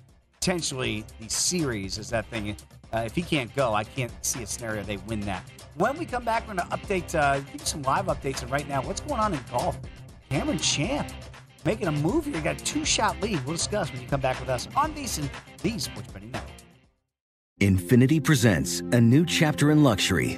[0.45, 2.55] potentially the series is that thing.
[2.93, 5.43] Uh, if he can't go, I can't see a scenario they win that.
[5.75, 8.41] When we come back, we're going to update, uh, give you some live updates.
[8.41, 9.77] And right now, what's going on in golf?
[10.29, 11.11] Cameron Champ
[11.65, 12.39] making a move here.
[12.41, 13.43] Got a two shot lead.
[13.45, 15.29] We'll discuss when you come back with us on VSIN,
[15.61, 16.51] the Sports Betting Network.
[17.61, 20.37] Infiniti presents a new chapter in luxury,